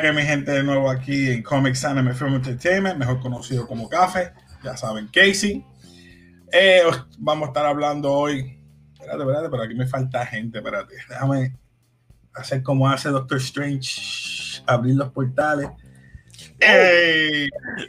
[0.00, 4.32] que mi gente de nuevo aquí en Comics Anime Film Entertainment, mejor conocido como Café,
[4.62, 5.64] ya saben, Casey.
[6.52, 6.82] Eh,
[7.18, 8.60] vamos a estar hablando hoy.
[8.92, 10.94] Espérate, espérate, pero aquí me falta gente, espérate.
[11.08, 11.56] Déjame
[12.34, 15.68] hacer como hace Doctor Strange, abrir los portales.
[16.60, 17.48] ¡Ey!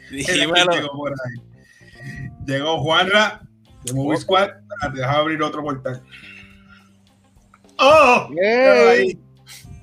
[0.09, 0.53] Llegó,
[0.95, 2.31] por ahí.
[2.45, 3.41] llegó Juanra
[3.83, 4.49] de Movie Squad.
[4.49, 6.03] Espérate, déjame abrir otro portal.
[7.79, 8.29] ¡Oh!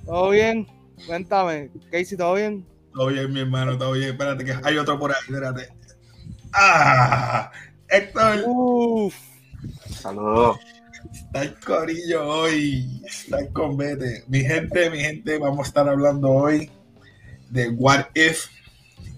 [0.04, 0.66] ¿Todo bien?
[1.06, 2.66] Cuéntame, Casey, ¿todo bien?
[2.92, 4.10] Todo bien, mi hermano, todo bien.
[4.10, 5.68] Espérate, que hay otro por ahí, espérate.
[6.52, 7.50] ¡Ah!
[7.94, 8.42] Héctor.
[8.46, 9.14] Uf.
[9.88, 10.58] Saludos.
[11.12, 13.02] Está el corillo hoy.
[13.06, 14.24] Está el combate.
[14.26, 16.70] Mi gente, mi gente, vamos a estar hablando hoy
[17.50, 18.46] de What If.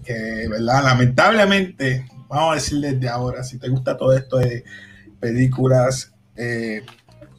[0.05, 0.83] Que, ¿verdad?
[0.83, 4.63] Lamentablemente, vamos a decir desde ahora, si te gusta todo esto de
[5.19, 6.83] películas, eh,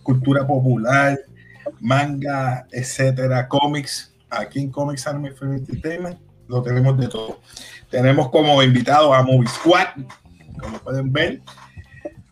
[0.03, 1.19] cultura popular,
[1.81, 7.41] manga, etcétera, cómics, aquí en Comics Anime Film Entertainment lo tenemos de todo.
[7.91, 9.89] Tenemos como invitado a Movie Squad,
[10.59, 11.41] como pueden ver.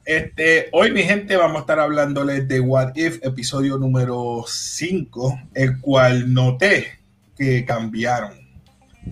[0.05, 5.81] Este, hoy, mi gente, vamos a estar hablándoles de What If, episodio número 5, el
[5.81, 7.01] cual noté
[7.37, 8.33] que cambiaron.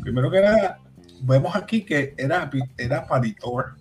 [0.01, 0.79] Primero que era,
[1.23, 3.77] vemos aquí que era, era Paritor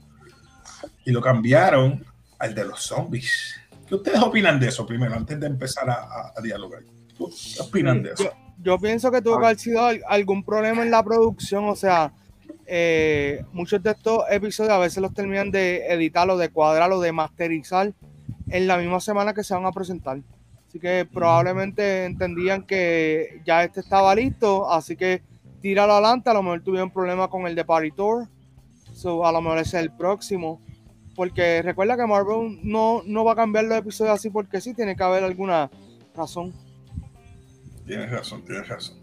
[1.06, 2.04] y lo cambiaron
[2.40, 3.56] al de los zombies.
[3.88, 6.82] ¿Qué ustedes opinan de eso primero, antes de empezar a, dialogar?
[7.16, 8.32] ¿Qué opinan de eso?
[8.64, 12.14] yo pienso que tuvo que haber sido algún problema en la producción, o sea,
[12.66, 17.00] eh, muchos de estos episodios a veces los terminan de editar o de cuadrar o
[17.02, 17.94] de masterizar
[18.50, 20.20] en la misma semana que se van a presentar.
[20.68, 25.22] Así que probablemente entendían que ya este estaba listo, así que
[25.62, 26.30] tíralo adelante.
[26.30, 28.28] A lo mejor tuvieron problemas con el de Party Tour,
[28.94, 30.62] so, a lo mejor ese es el próximo.
[31.16, 34.96] Porque recuerda que Marvel no, no va a cambiar los episodios así porque sí, tiene
[34.96, 35.70] que haber alguna
[36.16, 36.54] razón.
[37.86, 39.03] Tienes razón, tienes razón.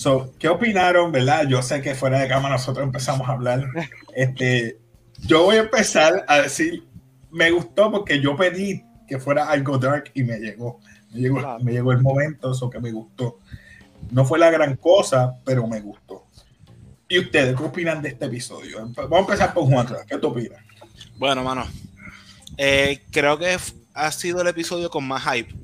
[0.00, 1.46] So, ¿qué opinaron, verdad?
[1.46, 3.68] Yo sé que fuera de cámara nosotros empezamos a hablar.
[4.16, 4.78] Este,
[5.26, 6.88] yo voy a empezar a decir,
[7.30, 10.80] me gustó porque yo pedí que fuera algo dark y me llegó.
[11.12, 13.40] Me llegó, me llegó el momento, eso que me gustó.
[14.10, 16.24] No fue la gran cosa, pero me gustó.
[17.06, 18.78] ¿Y ustedes qué opinan de este episodio?
[18.96, 19.86] Vamos a empezar con Juan.
[20.08, 20.60] ¿Qué tú opinas?
[21.18, 21.66] Bueno, mano,
[22.56, 23.54] eh, creo que
[23.92, 25.54] ha sido el episodio con más hype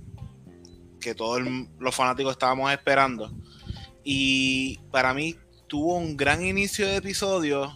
[1.00, 1.40] que todos
[1.78, 3.32] los fanáticos estábamos esperando.
[4.08, 5.34] Y para mí
[5.66, 7.74] tuvo un gran inicio de episodio,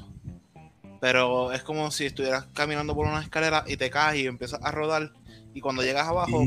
[1.01, 4.71] pero es como si estuvieras caminando por una escalera y te caes y empiezas a
[4.71, 5.13] rodar.
[5.55, 6.45] Y cuando llegas abajo,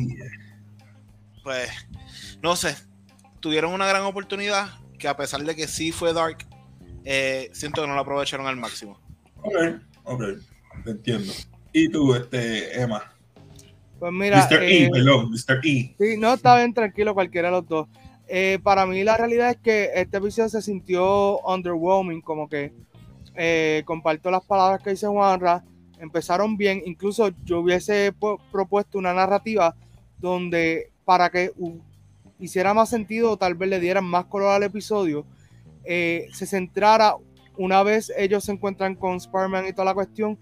[1.43, 1.69] pues,
[2.41, 2.77] no sé,
[3.41, 6.37] tuvieron una gran oportunidad que a pesar de que sí fue dark,
[7.03, 8.97] eh, siento que no lo aprovecharon al máximo.
[9.41, 9.53] Ok,
[10.05, 10.23] ok,
[10.85, 11.33] entiendo.
[11.73, 13.13] ¿Y tú, este, Emma?
[13.99, 14.47] Pues mira.
[14.49, 14.63] Mr.
[14.63, 15.59] E, eh, Mr.
[15.61, 15.95] E.
[15.99, 17.89] Sí, no, está bien tranquilo cualquiera de los dos.
[18.35, 22.73] Eh, para mí la realidad es que este episodio se sintió underwhelming, como que
[23.35, 25.63] eh, comparto las palabras que dice Juanra,
[25.99, 28.11] empezaron bien, incluso yo hubiese
[28.51, 29.75] propuesto una narrativa
[30.17, 31.51] donde para que
[32.39, 35.25] hiciera más sentido, tal vez le dieran más color al episodio,
[35.85, 37.17] se centrara
[37.57, 40.39] una vez ellos se encuentran con Spider-Man y toda la cuestión,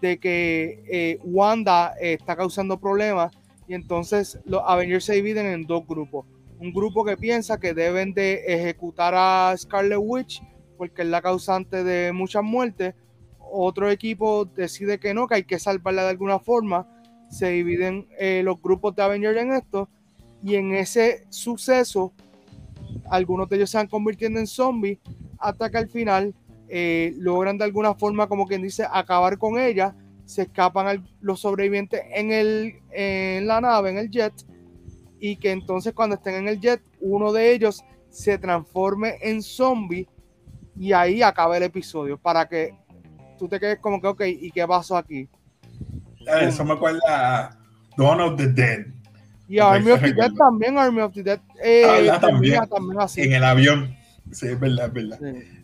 [0.00, 3.32] de que eh, Wanda eh, está causando problemas
[3.66, 6.26] y entonces los Avengers se dividen en dos grupos.
[6.58, 10.42] Un grupo que piensa que deben de ejecutar a Scarlet Witch
[10.76, 12.94] porque es la causante de muchas muertes.
[13.38, 16.88] Otro equipo decide que no, que hay que salvarla de alguna forma.
[17.28, 19.88] Se dividen eh, los grupos de Avengers en esto
[20.42, 22.12] y en ese suceso
[23.10, 24.98] algunos de ellos se van convirtiendo en zombies
[25.38, 26.34] hasta que al final
[26.68, 29.94] eh, logran de alguna forma, como quien dice, acabar con ella,
[30.24, 34.32] se escapan los sobrevivientes en, el, en la nave, en el jet,
[35.26, 40.06] y que entonces cuando estén en el jet, uno de ellos se transforme en zombie
[40.78, 42.76] y ahí acaba el episodio, para que
[43.38, 45.26] tú te quedes como que, ok, ¿y qué pasó aquí?
[46.42, 47.58] Eso me acuerda a
[47.96, 48.84] Dawn of the Dead.
[49.48, 51.40] Y Army of the Dead también, Army of the Dead.
[51.62, 52.60] Eh, ah, también,
[52.98, 53.22] así.
[53.22, 53.96] En el avión.
[54.30, 55.18] Sí, es verdad, es verdad.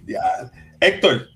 [0.06, 0.22] Ya.
[0.80, 1.28] Héctor.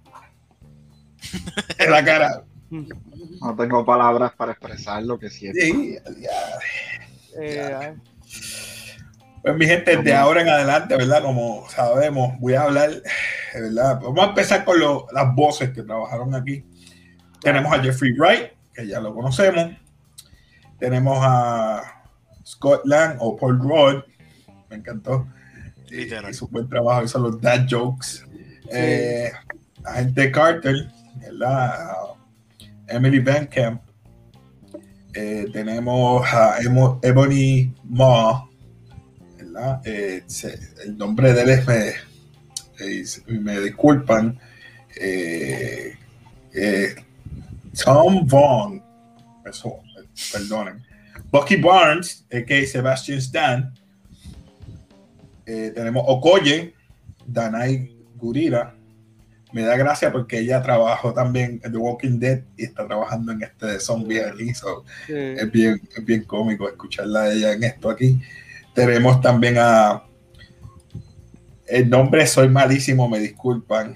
[1.78, 2.44] en la cara.
[2.70, 5.60] No tengo palabras para expresar lo que siento.
[5.60, 5.98] Sí,
[7.38, 7.94] eh,
[9.42, 11.22] pues mi gente, de ahora en adelante, ¿verdad?
[11.22, 12.90] Como sabemos, voy a hablar,
[13.52, 14.00] ¿verdad?
[14.00, 16.64] Vamos a empezar con las voces que trabajaron aquí.
[17.42, 19.70] Tenemos a Jeffrey Wright, que ya lo conocemos.
[20.78, 21.82] Tenemos a
[22.44, 24.02] Scotland o Paul Rudd,
[24.70, 25.26] me encantó.
[25.90, 26.30] Literal.
[26.30, 28.24] Hizo buen trabajo, hizo los dad jokes.
[28.70, 29.30] Eh,
[29.84, 31.96] agente Carter, ¿verdad?
[32.88, 33.82] Emily Van Camp.
[35.16, 37.72] Eh, tenemos a Ebony
[39.38, 39.80] ¿verdad?
[39.84, 40.24] Eh,
[40.84, 41.50] el nombre de él
[42.80, 44.36] eh, me disculpan,
[47.84, 48.82] Tom Vaughn,
[49.46, 49.82] eso,
[50.32, 50.82] perdonen.
[51.30, 53.74] Bucky Barnes, que Sebastian Stan.
[55.44, 56.74] Tenemos Okoye,
[57.24, 58.74] Danai Gurira.
[59.54, 63.42] Me da gracia porque ella trabajó también en The Walking Dead y está trabajando en
[63.44, 64.52] este de zombie aquí.
[64.52, 65.12] so, Sí.
[65.14, 68.20] es, bien, es bien cómico escucharla a ella en esto aquí.
[68.74, 70.02] Tenemos también a.
[71.68, 73.94] El nombre soy malísimo, me disculpan.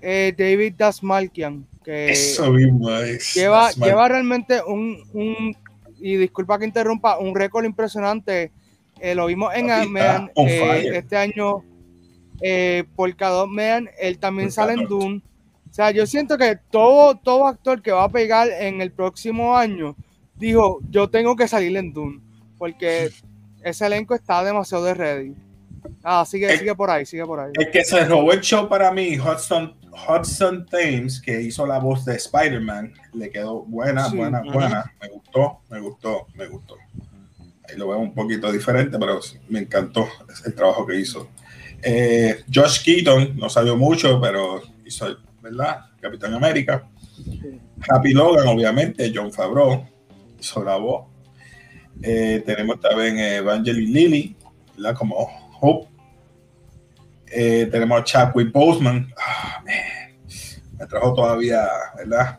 [0.00, 3.34] Eh, David Dasmalkian, que Eso mismo es.
[3.34, 5.56] lleva, lleva realmente un, un-
[5.98, 8.52] y disculpa que interrumpa, un récord impresionante.
[9.00, 9.96] Eh, lo vimos en on
[10.48, 11.64] eh, este año
[12.40, 14.84] eh, por cada Man, él también Por sale en.
[14.86, 15.22] Dune.
[15.70, 19.56] O sea, yo siento que todo, todo actor que va a pegar en el próximo
[19.56, 19.96] año
[20.36, 22.20] dijo, yo tengo que salir en Dune,
[22.56, 23.10] porque
[23.62, 25.34] ese elenco está demasiado de ready.
[26.02, 27.50] Ah, sigue, El- sigue por ahí, sigue por ahí.
[27.54, 29.74] El que se robó el show para mí, Hudson,
[30.08, 34.16] Hudson Thames, que hizo la voz de Spider-Man, le quedó buena, Sí.
[34.16, 34.92] buena, buena.
[35.02, 36.76] Me gustó, me gustó, me gustó.
[37.68, 40.08] Ahí lo veo un poquito diferente, pero sí, me encantó
[40.46, 41.28] el trabajo que hizo.
[41.82, 45.86] Eh, Josh Keaton, no salió mucho, pero hizo, ¿verdad?
[46.00, 46.88] Capitán América.
[47.88, 49.86] Happy Logan, obviamente, John Favreau
[50.38, 51.06] hizo la voz.
[52.02, 54.36] Eh, tenemos también eh, Evangeline Lilly,
[54.76, 54.96] ¿verdad?
[54.96, 55.16] Como
[55.60, 55.88] Hope.
[57.30, 59.12] Eh, tenemos a Chadwick Boseman.
[59.18, 59.62] Ah.
[60.78, 61.66] Me trajo todavía,
[61.96, 62.38] ¿verdad?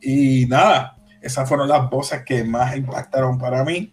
[0.00, 3.92] Y nada, esas fueron las voces que más impactaron para mí.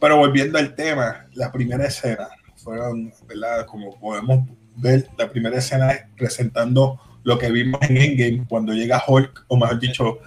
[0.00, 2.28] Pero volviendo al tema, la primera escena
[2.68, 3.66] fueron, ¿verdad?
[3.66, 9.02] Como podemos ver, la primera escena es presentando lo que vimos en Endgame cuando llega
[9.06, 10.18] Hulk, o mejor dicho,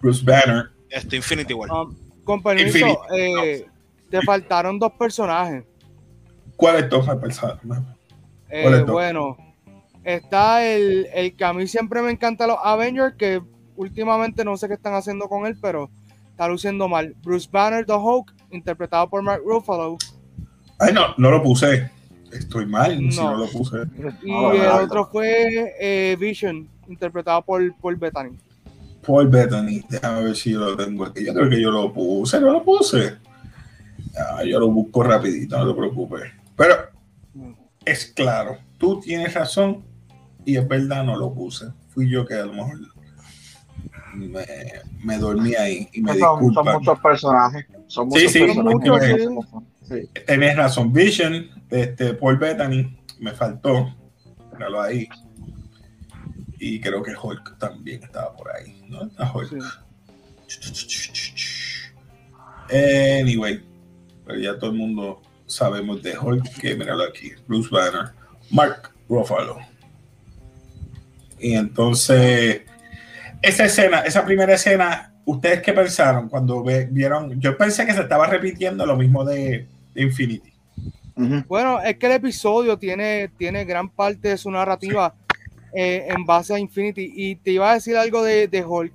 [0.00, 0.70] Bruce Banner.
[0.88, 1.70] Esto Infinity War.
[1.70, 1.94] Um,
[2.24, 2.98] con permiso, Infinity.
[3.18, 3.66] eh,
[4.08, 5.64] te faltaron dos personajes.
[6.56, 7.60] ¿Cuál es tu personaje?
[8.48, 8.92] Eh, ¿Cuál es dos?
[8.92, 9.36] bueno,
[10.02, 13.42] está el, el que a mí siempre me encanta los Avengers, que
[13.76, 15.90] últimamente no sé qué están haciendo con él, pero
[16.30, 17.14] está luciendo mal.
[17.22, 19.98] Bruce Banner, The Hulk, interpretado por Mark Ruffalo.
[20.80, 21.90] Ay, no, no lo puse.
[22.32, 23.32] Estoy mal si No.
[23.32, 23.76] no lo puse.
[24.22, 28.36] Y No, el no, otro fue eh, Vision, interpretado por Paul Bettany.
[29.06, 31.24] Paul Bettany, déjame ver si yo lo tengo aquí.
[31.24, 33.16] Yo creo que yo lo puse, no lo puse.
[34.16, 36.22] Ah, yo lo busco rapidito, no te preocupes.
[36.56, 36.74] Pero
[37.84, 39.84] es claro, tú tienes razón
[40.44, 41.66] y es verdad, no lo puse.
[41.88, 42.78] Fui yo que a lo mejor
[44.14, 44.44] me,
[45.02, 47.66] me dormí ahí y me Son, son muchos personajes.
[47.86, 49.30] Son Sí, muchos sí, personajes.
[49.30, 50.08] muchos, Sí.
[50.26, 53.94] Tenés razón, Vision, este, Paul Bettany, me faltó.
[54.52, 55.08] Míralo ahí.
[56.58, 58.84] Y creo que Hulk también estaba por ahí.
[58.88, 59.04] ¿No?
[59.06, 59.50] Está Hulk.
[59.50, 59.58] Sí.
[63.20, 63.64] Anyway,
[64.24, 68.12] pero ya todo el mundo sabemos de Hulk, que míralo aquí, Bruce Banner,
[68.50, 69.58] Mark Ruffalo.
[71.40, 72.62] Y entonces,
[73.42, 77.40] esa escena, esa primera escena, ¿ustedes qué pensaron cuando ve- vieron?
[77.40, 79.66] Yo pensé que se estaba repitiendo lo mismo de,
[80.02, 80.52] Infinity.
[81.48, 85.14] Bueno, es que el episodio tiene, tiene gran parte de su narrativa
[85.74, 87.12] eh, en base a Infinity.
[87.14, 88.92] Y te iba a decir algo de, de Hulk.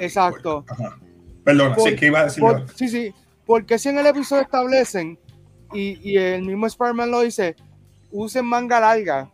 [0.00, 0.64] Exacto.
[1.44, 3.12] Por- sí, que iba a decir Por- sí, sí.
[3.46, 5.18] Porque si en el episodio establecen,
[5.72, 7.54] y, y el mismo Spider-Man lo dice,
[8.10, 9.30] usen manga larga.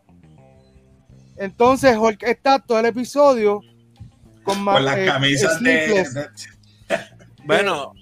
[1.39, 3.61] Entonces Hulk está todo el episodio
[4.43, 6.29] con, con las eh, camisas de, de-
[7.45, 7.95] Bueno,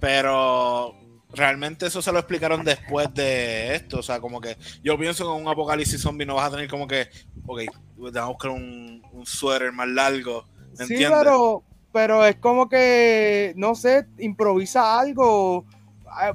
[0.00, 0.94] pero
[1.34, 3.98] realmente eso se lo explicaron después de esto.
[4.00, 6.68] O sea, como que yo pienso que en un apocalipsis zombie no vas a tener
[6.68, 7.08] como que,
[7.46, 7.70] ok, te
[8.10, 10.44] vas a buscar un, un suéter más largo.
[10.78, 11.18] ¿Me Sí, entiendes?
[11.18, 15.64] pero, pero es como que, no sé, improvisa algo.
[16.06, 16.34] Ah,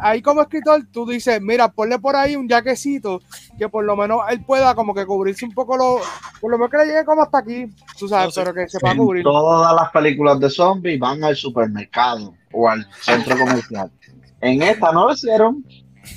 [0.00, 3.20] Ahí como escritor tú dices, mira, ponle por ahí un jaquecito
[3.58, 6.00] que por lo menos él pueda como que cubrirse un poco lo,
[6.40, 7.66] por lo menos que le llegue como hasta aquí,
[7.98, 8.40] tú sabes, No sé.
[8.40, 9.22] pero que se pueda cubrir.
[9.22, 13.90] todas las películas de zombies van al supermercado o al centro comercial.
[14.42, 15.64] En esta no lo hicieron.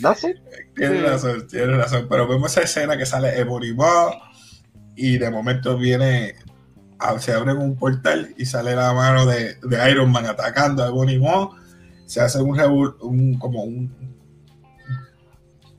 [0.02, 0.38] That's it.
[0.76, 1.06] Tienes Sí.
[1.06, 2.08] razón, tienes razón.
[2.10, 4.12] Pero vemos esa escena que sale Ebony Maw
[4.96, 6.36] y de momento viene,
[7.20, 11.20] se abre un portal y sale la mano de, de Iron Man atacando a Ebony
[11.20, 11.52] Maw.
[12.06, 12.60] Se hace un,
[13.02, 13.94] un- como un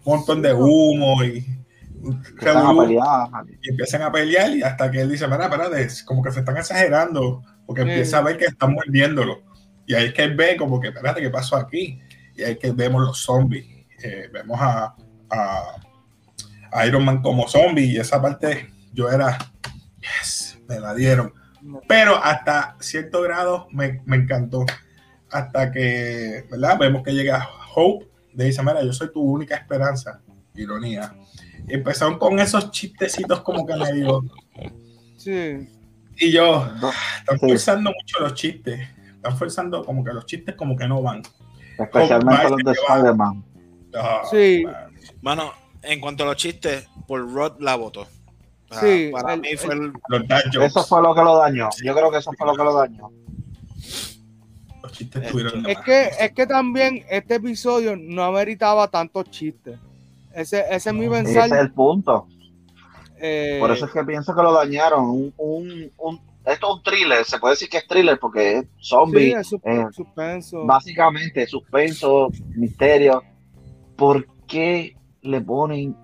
[0.05, 1.45] montón de humo y
[2.39, 3.29] Están a pelear.
[3.63, 6.41] y empiezan a pelear y hasta que él dice, mira, espérate, es como que se
[6.41, 7.89] están exagerando porque Sí.
[7.89, 9.43] empieza a ver que están mordiéndolo.
[9.87, 12.01] Y ahí es que él ve como que, espérate, ¿qué pasó aquí?
[12.37, 13.67] Y ahí es que vemos los zombies.
[14.03, 14.95] Eh, vemos a,
[15.31, 15.77] a,
[16.73, 19.39] a Iron Man como zombie y esa parte yo era,
[20.01, 21.33] yes, me la dieron.
[21.89, 24.65] Pero hasta cierto grado me, me encantó.
[25.31, 26.79] Hasta que, ¿verdad?
[26.79, 30.21] Vemos que llega Hope, le dice, mira, yo soy tu única esperanza.
[30.55, 31.15] Ironía.
[31.69, 34.25] Y empezaron con esos chistecitos como que me digo.
[35.17, 35.69] Sí.
[36.17, 38.89] Y yo, No, están forzando mucho los chistes.
[39.17, 41.23] Están forzando como que los chistes como que no van.
[41.79, 42.73] Especialmente los de.
[42.73, 43.45] Spider-Man.
[43.95, 44.63] Ah, Sí.
[44.65, 44.75] man.
[45.23, 45.53] Mano,
[45.83, 48.07] en cuanto a los chistes, por Rod la votó.
[48.81, 51.69] Sí, para el- mí fue el, jokes, Eso fue lo que lo dañó.
[51.85, 53.11] Yo creo que eso fue lo que lo dañó.
[54.83, 59.79] los chistes estuvieron Es que, es que también este episodio no ameritaba tantos chistes.
[60.35, 61.15] Ese, ese es mi No.
[61.17, 61.47] Ese pensar.
[61.47, 62.27] es el punto.
[63.19, 65.05] eh, Por eso es que pienso que lo dañaron.
[65.09, 67.25] Un, un, un- esto es un thriller.
[67.25, 69.33] Se puede decir que es thriller porque es sí, zombie.
[69.33, 70.65] es eh, suspenso.
[70.65, 73.23] básicamente suspenso, misterio.
[73.97, 75.97] ¿Por qué le ponen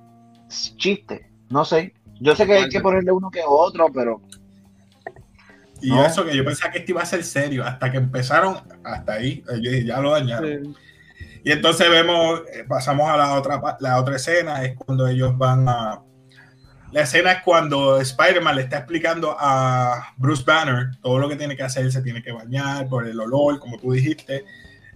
[0.77, 1.31] chiste?
[1.49, 1.95] No sé.
[2.21, 4.21] Yo sé que hay que ponerle uno que otro, pero
[5.81, 6.05] Y No.
[6.05, 9.43] eso que yo pensaba que esto iba a ser serio, hasta que empezaron, hasta ahí,
[9.51, 10.65] eh, yo dije, ya lo dañaron.
[10.65, 10.75] Sí.
[11.45, 15.69] Y entonces vemos, eh, pasamos a la otra, la otra escena, es cuando ellos van
[15.69, 16.01] a...
[16.93, 21.57] La escena es cuando Spider-Man le está explicando a Bruce Banner todo lo que tiene
[21.57, 24.45] que hacer, se tiene que bañar por el olor, como tú dijiste,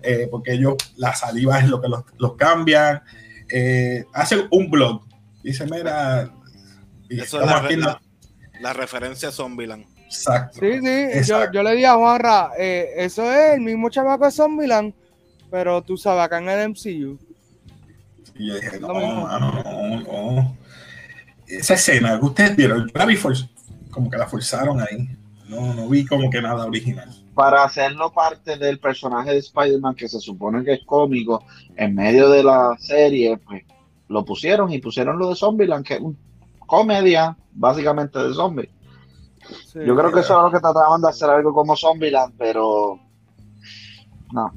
[0.03, 3.03] eh, porque ellos, la saliva es lo que los, los cambian.
[3.51, 5.03] Eh, hace un blog,
[5.43, 6.31] dice, mira,
[7.09, 8.01] y eso es estamos la, aquí en la-
[8.61, 9.87] la- referencia a Zombieland.
[10.05, 10.59] Exacto.
[10.61, 11.53] Sí, sí, yo, Exacto.
[11.55, 14.93] yo le dije a Juanra, eh, eso es el mismo chamaco de Zombieland,
[15.51, 17.19] pero tú sabes, acá en el MCU.
[18.39, 19.23] Y yo dije, no, mismo.
[19.27, 20.01] mano, no,
[20.33, 20.56] no.
[21.47, 23.17] Esa escena que ustedes vieron, yo la vi
[23.91, 25.09] como que la forzaron ahí.
[25.49, 27.09] No, no vi como que nada original.
[27.35, 31.45] para hacerlo parte del personaje de Spider-Man que se supone que es cómico
[31.77, 33.63] en medio de la serie, pues
[34.09, 36.17] lo pusieron y pusieron lo de Zombieland, que es una
[36.67, 38.71] comedia básicamente de zombies.
[39.73, 39.81] Sí.
[39.87, 42.99] Yo creo que eso es lo que trataban de hacer algo como Zombieland, pero
[44.33, 44.53] no,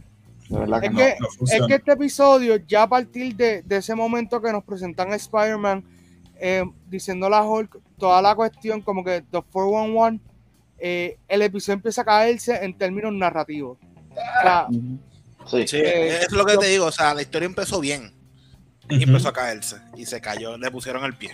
[0.50, 0.98] de verdad que Es no.
[0.98, 4.64] que, no es que este episodio, ya a partir de, de ese momento que nos
[4.64, 5.84] presentan a Spider-Man,
[6.40, 10.20] eh, diciendo la Hulk, toda la cuestión como que The 411,
[10.80, 13.78] eh, el episodio empieza a caerse en términos narrativos.
[14.12, 14.98] O sea, Ujú.
[15.48, 15.68] Sí.
[15.68, 18.14] Sí, Eh, es lo que yo- te digo, o sea, la historia empezó bien
[18.90, 21.32] y empezó a caerse y se cayó, le pusieron el pie.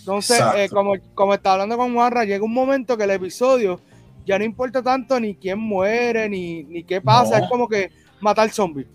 [0.00, 3.80] Entonces, eh, como, como está hablando con Juanra, llega un momento que el episodio
[4.26, 7.44] ya no importa tanto ni quién muere, ni, ni qué pasa, No.
[7.44, 8.86] es como que matar zombies.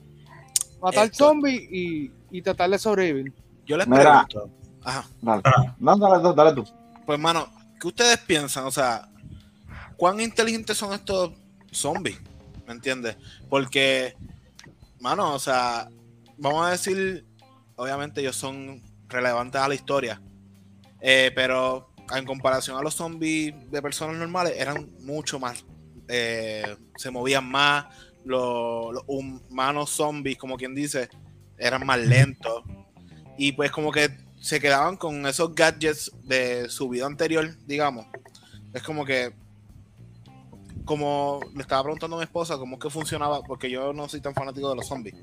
[0.81, 3.33] Matar zombies y, y tratar de sobrevivir.
[3.65, 4.25] Yo les Mira.
[4.27, 4.49] pregunto,
[4.85, 5.41] ajá, Dale.
[5.43, 5.75] Ah.
[5.79, 6.65] No, dale, tú, dale tú.
[7.05, 7.47] pues mano,
[7.79, 8.65] ¿qué ustedes piensan?
[8.65, 9.09] O sea,
[9.97, 11.31] ¿cuán inteligentes son estos
[11.71, 12.19] zombies?
[12.65, 13.17] ¿Me entiendes?
[13.49, 14.15] Porque,
[14.99, 15.89] mano, o sea,
[16.37, 17.25] vamos a decir,
[17.75, 20.21] obviamente ellos son relevantes a la historia,
[21.01, 25.65] eh, pero en comparación a los zombies de personas normales, eran mucho más,
[26.07, 27.85] eh, se movían más,
[28.23, 31.09] los, los humanos zombies, como quien dice,
[31.57, 32.63] eran más lentos.
[33.37, 38.05] Y pues como que se quedaban con esos gadgets de su vida anterior, digamos.
[38.75, 39.33] Es como que,
[40.85, 44.21] como le estaba preguntando a mi esposa, cómo es que funcionaba, porque yo no soy
[44.21, 45.15] tan fanático de los zombies.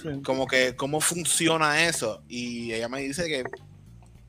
[0.00, 0.22] Sí.
[0.24, 2.22] Como que, ¿cómo funciona eso?
[2.28, 3.42] Y ella me dice que,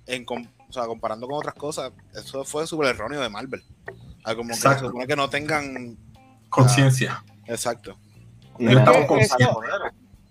[0.07, 3.63] en, o sea, comparando con otras cosas, eso fue súper erróneo de Marvel.
[4.23, 4.87] Ah, como que se Exacto.
[4.87, 5.95] supone que no tengan...
[6.49, 7.23] Conciencia.
[7.45, 7.99] Exacto.
[8.57, 9.61] Es eso-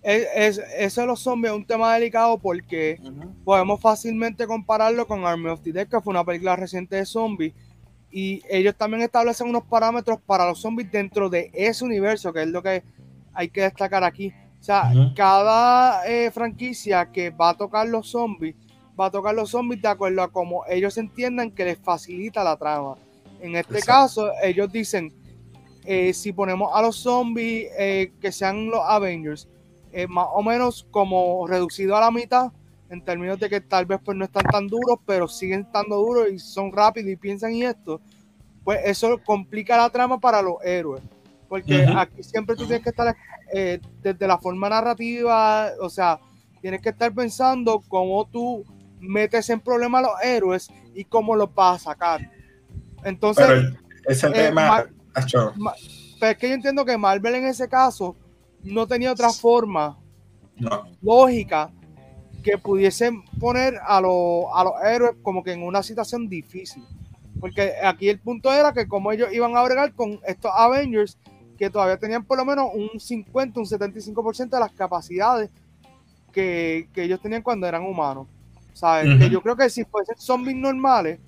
[0.03, 0.27] Es,
[0.59, 2.99] es- eso de los zombies es un tema delicado porque
[3.45, 7.55] podemos fácilmente compararlo con Army of the Dead, que fue una película reciente de zombies.
[8.11, 12.49] Y ellos también establecen unos parámetros para los zombies dentro de ese universo, que es
[12.49, 12.83] lo que
[13.33, 14.33] hay que destacar aquí.
[14.61, 18.55] O sea, cada eh, franquicia que va a tocar los zombies,
[19.01, 22.57] va a tocar los zombies de acuerdo a cómo ellos entiendan que les facilita la
[22.57, 22.97] trama.
[23.41, 23.93] En este Exacto.
[24.27, 25.13] caso, ellos dicen,
[25.85, 29.49] eh, si ponemos a los zombies eh, que sean los Avengers,
[29.93, 32.51] eh, más o menos como reducido a la mitad,
[32.89, 36.29] en términos de que tal vez pues no están tan duros, pero siguen estando duros
[36.31, 38.01] y son rápidos y piensan y esto,
[38.65, 41.03] pues eso complica la trama para los héroes.
[41.49, 41.99] Porque Ujú.
[41.99, 43.15] aquí siempre tú tienes que estar
[43.53, 46.19] eh, desde la forma narrativa, o sea,
[46.61, 48.65] tienes que estar pensando cómo tú
[49.01, 52.21] metes en problema a los héroes y cómo los vas a sacar.
[53.05, 55.75] Entonces, Pero ese eh, tema, Mar- acho, Ma-
[56.21, 58.17] pero es que yo entiendo que Marvel en ese caso
[58.65, 59.99] no tenía otra forma
[60.57, 60.85] no.
[61.03, 61.71] lógica
[62.43, 66.85] que pudiesen poner a, los- a los héroes como que en una situación difícil.
[67.41, 71.19] Porque aquí el punto era que como ellos iban a bregar con estos Avengers,
[71.59, 75.51] que todavía tenían por lo menos un 50, un 75% de las capacidades
[76.33, 78.27] que, que ellos tenían cuando eran humanos.
[78.75, 79.19] ¿Sabes?
[79.19, 81.19] Que yo creo que si fuesen zombies normales,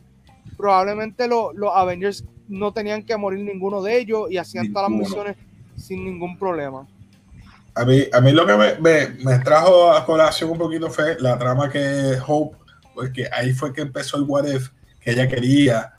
[0.57, 4.99] probablemente lo- los Avengers no tenían que morir ninguno de ellos y hacían todas las
[5.09, 5.37] misiones
[5.77, 6.87] sin ningún problema.
[7.77, 11.17] A mí, a mí lo que me, me- me trajo a colación un poquito fue
[11.21, 12.57] la trama que Hope,
[12.95, 14.69] porque ahí fue que empezó el What If,
[15.01, 15.93] que ella quería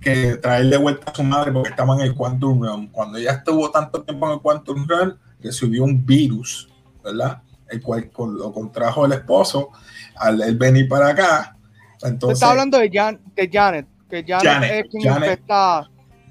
[0.00, 2.88] que traerle vuelta a su madre porque estaba en el Quantum Realm.
[2.90, 6.68] Cuando ella estuvo tanto tiempo en el Quantum Realm, recibió un virus,
[7.04, 7.42] ¿verdad?
[7.68, 9.70] El cual con- lo contrajo el esposo
[10.16, 11.56] al él venir para acá.
[12.02, 15.30] Entonces, está hablando de, Jan- de Janet, que Janet, Janet, es quien Janet.
[15.30, 15.78] infecta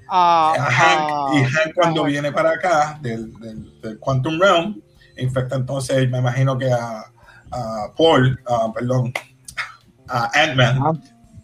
[0.08, 4.38] a, a Hank, a- y Hank cuando a- viene para acá del, del- del Quantum
[4.40, 4.82] Realm,
[5.22, 7.04] infecta entonces, me imagino que a,
[7.50, 9.12] a Paul, a- perdón,
[10.08, 10.92] a Ant-Man, Ah,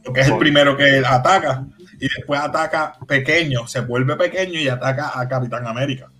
[0.04, 1.64] porque es el primero que ataca,
[1.98, 6.10] y después ataca pequeño, se vuelve pequeño y ataca a Capitán América.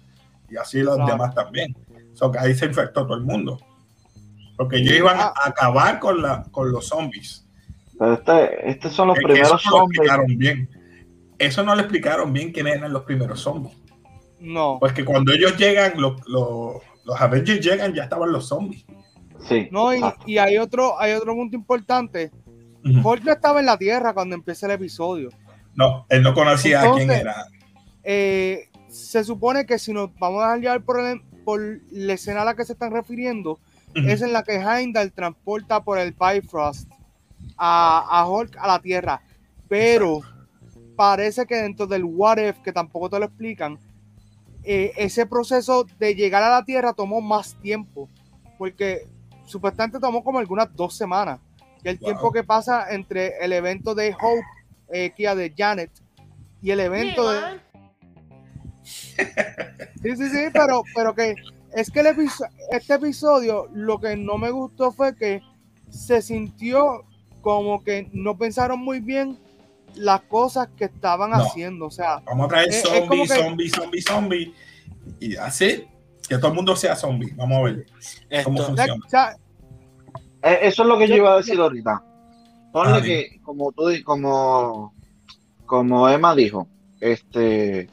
[0.48, 1.12] Y así los Claro.
[1.12, 1.76] demás también.
[2.14, 3.58] So que ahí se infectó todo el mundo.
[4.56, 5.32] Porque ellos iban Ah.
[5.44, 7.46] a acabar con, la, con los zombies.
[7.98, 9.98] Pero este, estos son los Es que primeros eso no lo zombies.
[10.00, 10.70] explicaron bien.
[11.38, 13.76] Eso no le explicaron bien quiénes eran los primeros zombies.
[14.40, 18.84] No, Porque cuando ellos llegan, los, los, los Avengers llegan, ya estaban los zombies.
[19.48, 19.68] Sí.
[19.70, 22.30] no y, y hay otro hay otro punto importante.
[22.84, 23.08] Ujú.
[23.08, 25.30] Hulk no estaba en la Tierra cuando empieza el episodio.
[25.74, 27.46] No, él no conocía a quién era.
[28.02, 31.60] Eh, se supone que si nos vamos a dejar llevar por, el- por
[31.90, 33.58] la escena a la que se están refiriendo,
[33.94, 36.90] es en la que Heimdall transporta por el Bifrost
[37.56, 39.20] a, a Hulk a la Tierra.
[39.68, 40.20] Pero
[40.96, 43.78] parece que dentro del What If, que tampoco te lo explican,
[44.66, 48.08] eh, ese proceso de llegar a la Tierra tomó más tiempo.
[48.58, 49.06] Porque
[49.44, 51.40] supuestamente tomó como algunas dos semanas.
[51.82, 52.06] Que el Wow.
[52.06, 54.42] tiempo que pasa entre el evento de Hope,
[54.92, 55.90] eh, Kia de Janet,
[56.62, 57.40] y el evento de,
[60.02, 61.34] Sí, sí, sí, pero, pero que
[61.74, 65.42] es que el episo- este episodio lo que no me gustó fue que
[65.90, 67.04] se sintió
[67.40, 69.38] como que no pensaron muy bien
[69.96, 71.36] las cosas que estaban No.
[71.36, 71.86] haciendo.
[71.86, 74.54] O sea, Vamos a traer es- es zombie, como que- zombie, zombie, zombie.
[75.20, 75.84] Y así,
[76.28, 77.32] que todo el mundo sea zombie.
[77.36, 77.86] Vamos a ver
[78.44, 78.94] cómo Esto, funciona.
[79.04, 79.36] o sea,
[80.42, 82.04] Eh, Eso es lo que yo Yo- iba a decir ahorita.
[82.72, 84.94] Ponle Ah, que, como tú como,
[85.64, 86.68] como Emma dijo,
[87.00, 87.88] este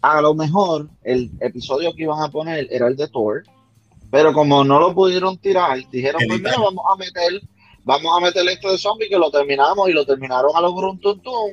[0.00, 3.42] a lo mejor el episodio que iban a poner era el de Thor,
[4.12, 7.40] pero como no lo pudieron tirar, dijeron, pues mira, vamos a meter,
[7.88, 11.50] vamos a meter esto de zombie que lo terminamos y lo terminaron a los gruntuntum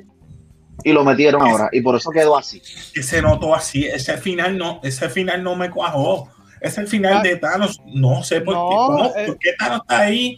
[0.83, 1.69] y lo metieron Es- ahora.
[1.71, 2.61] Y por eso quedó así.
[2.93, 3.85] Que se notó así.
[3.85, 6.29] Ese final no, ese final no me cuajó.
[6.61, 7.81] Es el final de Thanos.
[7.85, 8.75] No sé por No, qué.
[8.75, 9.05] ¿Cómo?
[9.15, 9.25] eh.
[9.27, 10.37] ¿Por qué Thanos está ahí?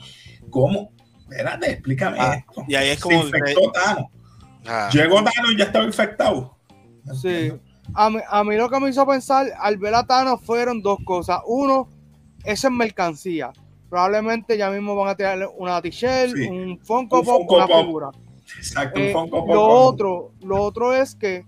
[0.49, 0.91] ¿Cómo?
[1.29, 2.63] Espérate, explícame Ah, esto.
[2.67, 4.05] y ahí es Se como infectó Thanos.
[4.67, 6.57] Ah, Llegó Thanos y ya estaba infectado.
[7.21, 7.51] Sí.
[7.95, 10.99] a mí, a mí lo que me hizo pensar al ver a Thanos fueron dos
[11.05, 11.39] cosas.
[11.47, 11.89] Uno,
[12.43, 13.51] eso es mercancía.
[13.89, 16.47] Probablemente ya mismo van a tirar una t-shirt, Sí.
[16.47, 17.85] un Funko Un Pop, Funko una Pop.
[17.85, 18.09] figura.
[18.57, 21.45] Exacto, Eh, un Funko Pop lo otro, lo otro es que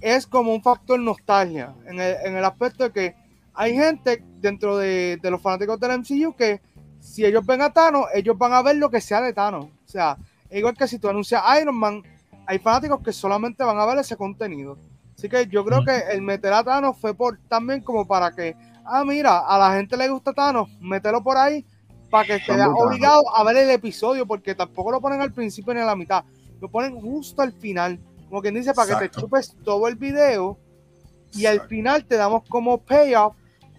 [0.00, 3.14] es como un factor nostalgia en el, en el aspecto de que
[3.54, 6.60] hay gente dentro de, de los fanáticos del MCU que
[7.00, 9.64] si ellos ven a Thanos, ellos van a ver lo que sea de Thanos.
[9.66, 10.16] O sea,
[10.50, 12.02] igual que si tú anuncias Iron Man,
[12.46, 14.78] hay fanáticos que solamente van a ver ese contenido.
[15.16, 18.54] Así que yo creo que el meter a Thanos fue por también como para que,
[18.90, 21.64] ah, mira, a la gente le gusta Thanos, mételo por ahí
[22.10, 25.80] para que esté obligado a ver el episodio, porque tampoco lo ponen al principio ni
[25.80, 26.24] a la mitad,
[26.60, 30.58] lo ponen justo al final, como quien dice, para que te chupes todo el video
[31.32, 33.36] y al final te damos como payoff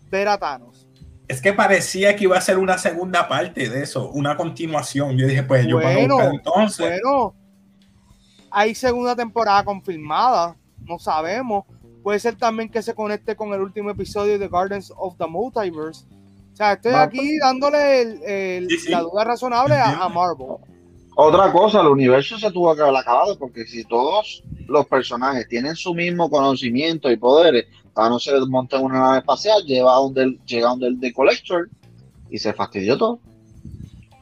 [0.10, 0.88] ver a Thanos.
[1.28, 5.18] Es que parecía que iba a ser una segunda parte de eso, una continuación.
[5.18, 7.00] Yo dije, pues a Bueno, entonces.
[7.02, 7.36] Bueno,
[8.50, 11.66] hay segunda temporada confirmada, no sabemos.
[12.04, 16.06] Puede ser también que se conecte con el último episodio de Gardens of the Multiverse.
[16.54, 18.92] O sea, estoy aquí dándole el- el- Sí, sí.
[18.92, 20.10] la duda razonable a, a.
[20.10, 20.48] Marvel.
[21.16, 25.76] Otra cosa, el universo se tuvo que haber acabado porque si todos los personajes tienen
[25.76, 30.40] su mismo conocimiento y poderes, Thanos se desmonta en una nave espacial, lleva a donde
[30.46, 31.70] llega a donde el de Collector
[32.30, 33.20] y se fastidió todo.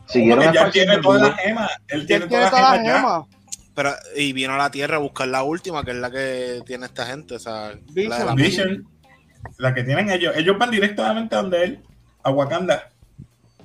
[0.08, 1.72] Siguieron ya tiene todas las gemas.
[1.88, 3.26] Él tiene todas las gemas.
[3.82, 6.86] Pero, y vino a la Tierra a buscar la última, que es la que tiene
[6.88, 7.36] esta gente.
[7.36, 8.86] O sea, la de la- Vision.
[9.58, 10.36] La que tienen ellos.
[10.36, 11.84] Ellos van directamente a donde él,
[12.24, 12.90] a Wakanda.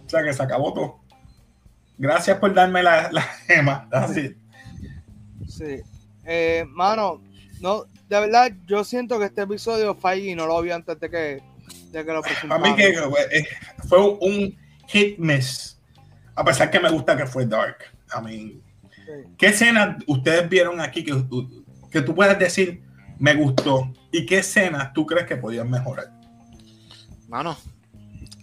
[0.06, 1.00] O sea que se acabó todo.
[1.98, 3.88] Gracias por darme la, la gema.
[3.90, 4.36] Así.
[5.48, 5.80] Sí.
[6.24, 7.20] Eh, mano,
[7.60, 11.42] no, de verdad, yo siento que este episodio Feige no lo vio antes de que,
[11.90, 12.62] de que lo A presentaran.
[12.62, 12.88] mí que
[13.32, 13.46] eh,
[13.88, 15.76] fue un hit miss.
[16.36, 17.78] A pesar que me gusta que fue dark.
[18.16, 18.62] I mean, Sí.
[19.38, 21.24] ¿Qué escena ustedes vieron aquí que,
[21.90, 22.82] que tú puedes decir,
[23.18, 23.92] me gustó.
[24.12, 26.12] ¿Y qué escenas tú crees que podían mejorar?
[27.28, 27.56] Mano,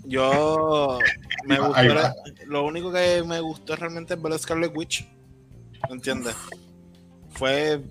[0.05, 0.99] yo
[1.45, 2.13] me gustó,
[2.45, 5.07] lo único que me gustó realmente es ver a Scarlet Witch.
[5.89, 6.35] ¿Entiendes?
[7.29, 7.81] Fue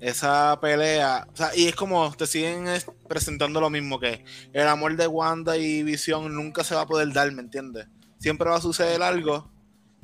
[0.00, 1.26] esa pelea.
[1.32, 5.06] O sea, y es como te siguen es- presentando lo mismo que el amor de
[5.06, 7.86] Wanda y Visión nunca se va a poder dar, ¿me entiendes?
[8.18, 9.49] Siempre va a suceder algo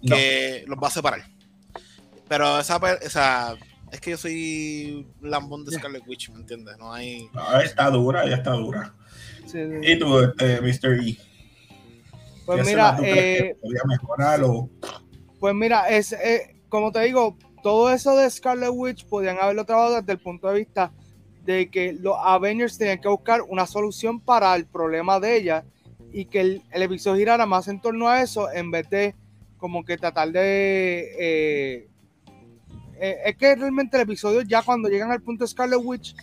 [0.07, 1.25] que los va a separar.
[2.29, 3.57] Pero esa, esa
[3.92, 6.77] es que yo soy lambón de Scarlet Witch, ¿me entiendes?
[6.79, 7.29] No hay.
[7.35, 8.95] Ah, está dura, ya está dura.
[9.47, 9.92] Sí, sí.
[9.92, 11.01] ¿Y tú, este, Mr.
[11.01, 11.16] E?
[12.45, 13.57] Pues ¿Qué mira, eh,
[13.88, 14.71] mejorar o
[15.40, 20.01] Pues mira, es, eh, como te digo, todo eso de Scarlet Witch podían haberlo trabajado
[20.01, 20.92] desde el punto de vista
[21.45, 25.64] de que los Avengers tenían que buscar una solución para el problema de ella
[26.12, 29.14] y que el, el episodio girara más en torno a eso en vez de
[29.66, 31.11] como que tratar de...
[31.18, 31.88] eh,
[33.00, 36.14] eh, es que realmente el episodio ya cuando llegan al punto Scarlet Witch,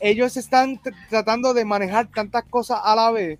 [0.00, 3.38] ellos están tr- tratando de manejar tantas cosas a la vez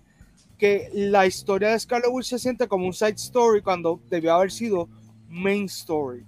[0.57, 4.53] que la historia de Scarlet Witch se siente como un side story cuando debió haber
[4.53, 4.87] sido
[5.27, 6.23] main story.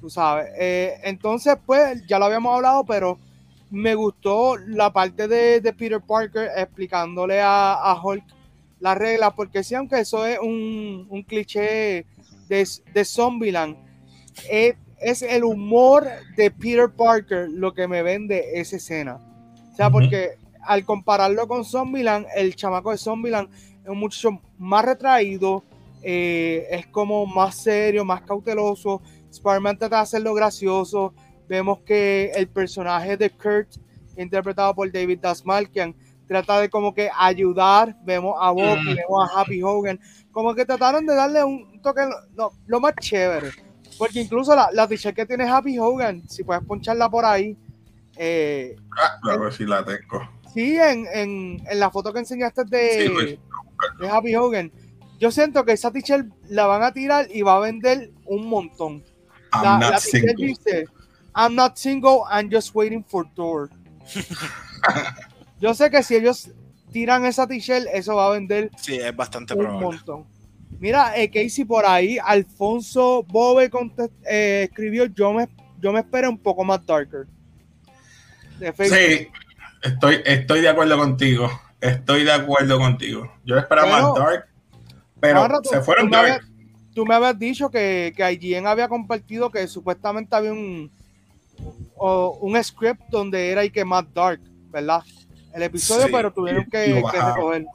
[0.00, 0.50] Tú sabes.
[0.58, 3.16] Eh, entonces, pues, ya lo habíamos hablado, pero
[3.70, 8.24] me gustó la parte de, Peter Parker explicándole a Hulk
[8.80, 12.06] las reglas, porque sí, aunque eso es un, un cliché
[12.48, 13.76] de, de Zombieland,
[14.50, 16.06] es, es el humor
[16.36, 19.20] de Peter Parker lo que me vende esa escena.
[19.72, 23.48] O sea, porque al compararlo con Zombieland, el chamaco de Zombieland
[23.82, 25.64] es un muchacho más retraído,
[26.02, 29.02] eh, es como más serio, más cauteloso.
[29.30, 31.14] Spider-Man trata de hacerlo gracioso.
[31.48, 33.76] Vemos que el personaje de Kurt,
[34.16, 35.94] interpretado por David Dasmalkian,
[36.26, 37.96] trata de como que ayudar.
[38.04, 38.94] Vemos a Bucky, Mm.
[38.96, 40.00] vemos a Happy Hogan.
[40.32, 42.02] Como que trataron de darle un toque
[42.34, 43.50] lo, lo- más chévere.
[43.98, 47.56] Porque incluso la, la t-shirt que tiene Happy Hogan, si puedes poncharla por ahí,
[48.16, 50.28] eh, Ah, a ver si la tengo.
[50.52, 53.38] Sí, en, en, en la foto que enseñaste de, Sí, pues.
[54.00, 54.72] de Happy Hogan,
[55.20, 59.04] yo siento que esa t-shirt la van a tirar y va a vender un montón.
[59.52, 60.46] I'm La, not la t-shirt single.
[60.46, 60.84] dice,
[61.36, 63.70] I'm not single, I'm just waiting for Thor.
[65.60, 66.50] yo sé que si ellos
[66.92, 69.86] tiran esa t-shirt, eso va a vender Sí, es bastante un probable.
[69.86, 70.24] montón.
[70.78, 73.70] Mira, eh, Casey por ahí, Alfonso Bobe
[74.28, 75.48] eh, escribió, yo me,
[75.80, 77.26] yo me espero un poco más darker.
[78.58, 79.28] Sí,
[79.82, 81.48] estoy, estoy de acuerdo contigo.
[81.80, 83.30] Estoy de acuerdo contigo.
[83.44, 84.46] Yo esperaba Bueno, más dark,
[85.20, 86.30] pero Ahora tú- se fueron tú me dark.
[86.32, 86.50] habías-
[86.94, 90.90] tú me habías dicho que, que IGN había compartido que supuestamente había un,
[91.96, 94.40] o- un script donde era y que más dark,
[94.70, 95.02] ¿verdad?
[95.54, 97.34] El episodio, Sí, pero tuvieron que, bajaron.
[97.36, 97.66] recoger.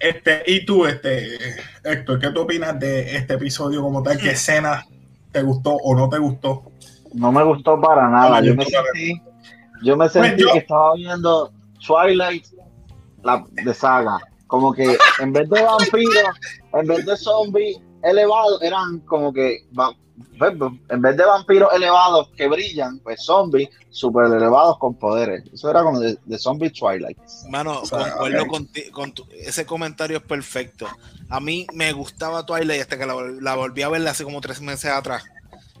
[0.00, 1.36] Este, y tú, este,
[1.82, 4.16] Héctor, ¿qué tú opinas de este episodio como tal?
[4.18, 4.84] ¿Qué escena
[5.32, 6.70] te gustó o no te gustó?
[7.14, 8.40] No me gustó para nada.
[8.40, 9.22] No Yo me sentí,
[9.82, 11.52] yo me sentí Pues yo- que estaba viendo
[11.84, 12.44] Twilight
[13.24, 14.18] la, de saga.
[14.46, 16.40] Como que en vez de vampiros,
[16.74, 19.94] en vez de zombies elevados, eran como que va-
[20.38, 20.52] pues,
[20.88, 25.44] en vez de vampiros elevados que brillan, pues zombies super elevados con poderes.
[25.52, 27.18] Eso era como de, de zombie Twilight.
[27.48, 28.48] Mano, O sea, concuerdo ok.
[28.48, 30.86] conti- con tu- ese comentario es perfecto.
[31.28, 34.40] A mí me gustaba Twilight hasta que la, vol- la volví a ver hace como
[34.40, 35.22] tres meses atrás.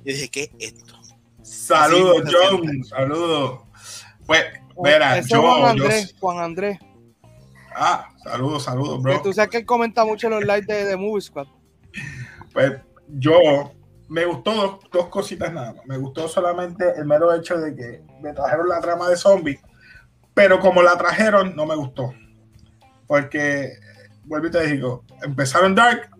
[0.04, 0.94] Y dije, ¿qué es esto?
[1.42, 2.84] Saludos, John.
[2.84, 3.60] Saludos.
[4.26, 4.44] Pues,
[4.82, 6.78] verá, Ese yo, Juan yo- Andrés, Juan Andrés.
[7.74, 9.20] Ah, saludos, saludos, bro.
[9.22, 11.46] tú sabes que él comenta mucho los likes de, de Movie Squad.
[12.58, 12.72] Pues
[13.06, 13.72] yo
[14.08, 15.86] me gustó dos, dos cositas nada más.
[15.86, 19.60] Me gustó solamente el mero hecho de que me trajeron la trama de zombies,
[20.34, 22.12] pero como la trajeron, no me gustó.
[23.06, 23.74] Porque,
[24.24, 26.10] vuelvo y te digo, empezaron Dark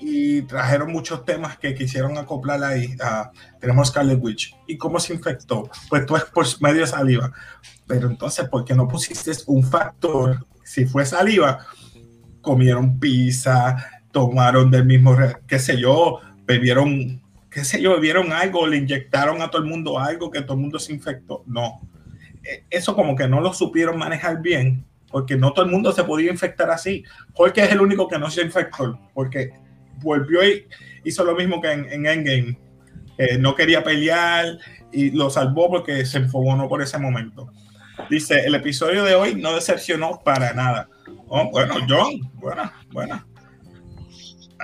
[0.00, 2.96] y trajeron muchos temas que quisieron acoplar ahí.
[3.00, 4.56] Ah, tenemos Scarlet Witch.
[4.66, 5.70] ¿Y cómo se infectó?
[5.88, 7.32] Pues tú es por medio de saliva.
[7.86, 10.44] Pero entonces, ¿por qué no pusiste un factor?
[10.64, 11.64] Si fue saliva,
[12.40, 15.16] comieron pizza, tomaron del mismo,
[15.48, 19.98] qué sé yo, bebieron, qué sé yo, bebieron algo, le inyectaron a todo el mundo
[19.98, 21.42] algo que todo el mundo se infectó.
[21.46, 21.80] No.
[22.44, 26.04] Eh, Eso como que no lo supieron manejar bien, porque no todo el mundo se
[26.04, 27.02] podía infectar así.
[27.34, 29.50] Jorge es el único que no se infectó, porque
[30.00, 30.66] volvió y
[31.04, 32.58] hizo lo mismo que en, en Endgame.
[33.18, 34.58] Eh, no quería pelear
[34.92, 37.50] y lo salvó porque se enfogonó por ese momento.
[38.08, 40.88] Dice, el episodio de hoy no decepcionó para nada.
[41.28, 43.26] Oh, bueno, John, buena, buena.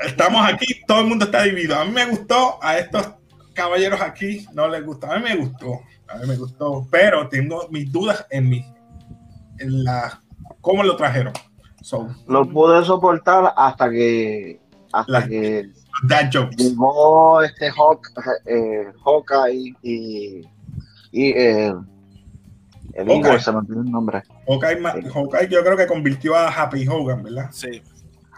[0.05, 1.77] Estamos aquí, todo el mundo está dividido.
[1.77, 3.11] A mí me gustó, a estos
[3.55, 5.11] caballeros aquí no les gustó.
[5.11, 8.65] A mí me gustó, a mí me gustó, pero tengo mis dudas en mi,
[9.59, 10.23] en la,
[10.61, 11.33] cómo lo trajeron.
[11.83, 14.61] So, Lo pude soportar hasta que
[14.93, 15.71] hasta La- que.
[16.57, 18.01] Llegó este Hawk,
[18.47, 20.41] eh, Hawkeye y,
[21.13, 21.75] y eh,
[22.95, 23.17] el Hawkeye.
[23.19, 24.23] Igor, se me olvidó el nombre.
[24.49, 24.81] Hawkeye,
[25.13, 27.49] Hawkeye yo creo que convirtió a Happy Hogan, ¿verdad?
[27.53, 27.83] Sí.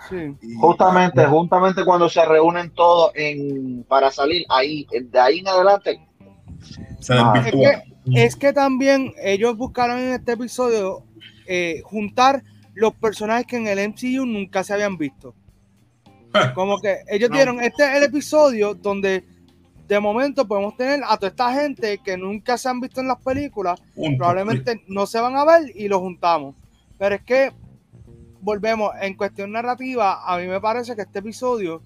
[0.09, 0.37] Sí.
[0.43, 6.01] Y- Justamente, justamente cuando se reúnen todos en, para salir, ahí, de ahí en adelante,
[7.01, 7.35] se Ah.
[7.47, 7.55] Es
[8.15, 11.05] Es que también ellos buscaron en este episodio
[11.47, 12.43] eh, juntar
[12.75, 15.35] los personajes que en el MCU nunca se habían visto.
[16.55, 17.37] Como que ellos No.
[17.37, 19.25] dieron, este es el episodio donde
[19.87, 23.19] de momento podemos tener a toda esta gente que nunca se han visto en las
[23.21, 24.17] películas, Punto.
[24.19, 26.57] probablemente no se van a ver y los juntamos.
[26.99, 27.53] Pero es que,
[28.43, 31.81] volvemos, en cuestión narrativa, a mí me parece que este episodio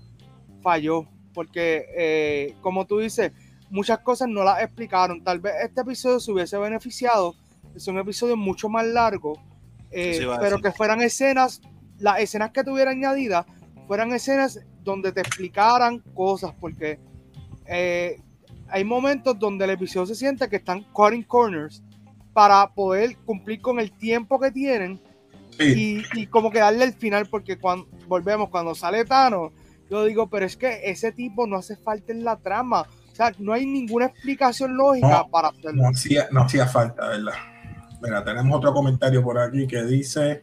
[0.63, 3.31] falló, porque eh, como tú dices,
[3.71, 5.23] muchas cosas no las explicaron.
[5.23, 7.35] Tal vez este episodio se hubiese beneficiado,
[7.75, 9.39] es un episodio mucho más largo,
[9.91, 11.61] eh, pero que fueran escenas,
[11.99, 13.45] las escenas que tuviera añadidas,
[13.87, 16.99] fueran escenas donde te explicaran cosas, porque
[17.67, 18.19] eh,
[18.69, 21.83] hay momentos donde el episodio se siente que están cutting corners
[22.33, 25.01] para poder cumplir con el tiempo que tienen
[25.59, 26.05] Sí.
[26.15, 29.53] y, y como que darle el final, porque cuando volvemos, cuando sale Thanos,
[29.91, 32.83] yo digo, pero es que ese tipo no hace falta en la trama.
[33.13, 35.83] O sea, no hay ninguna explicación lógica No, para hacerlo.
[35.83, 37.33] No hacía, no hacía falta, ¿verdad?
[38.03, 40.43] Mira, tenemos otro comentario por aquí que dice,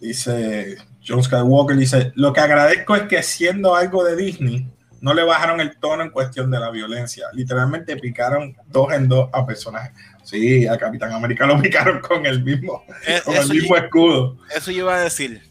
[0.00, 4.68] dice John Skywalker, dice, lo que agradezco es que siendo algo de Disney,
[5.00, 7.26] no le bajaron el tono en cuestión de la violencia.
[7.32, 9.92] Literalmente picaron dos en dos a personajes.
[10.24, 14.38] Sí, a Capitán América lo picaron con el mismo, Eh, con el mismo escudo.
[14.54, 15.42] eso yo iba a decir.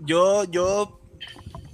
[0.00, 1.00] Yo, yo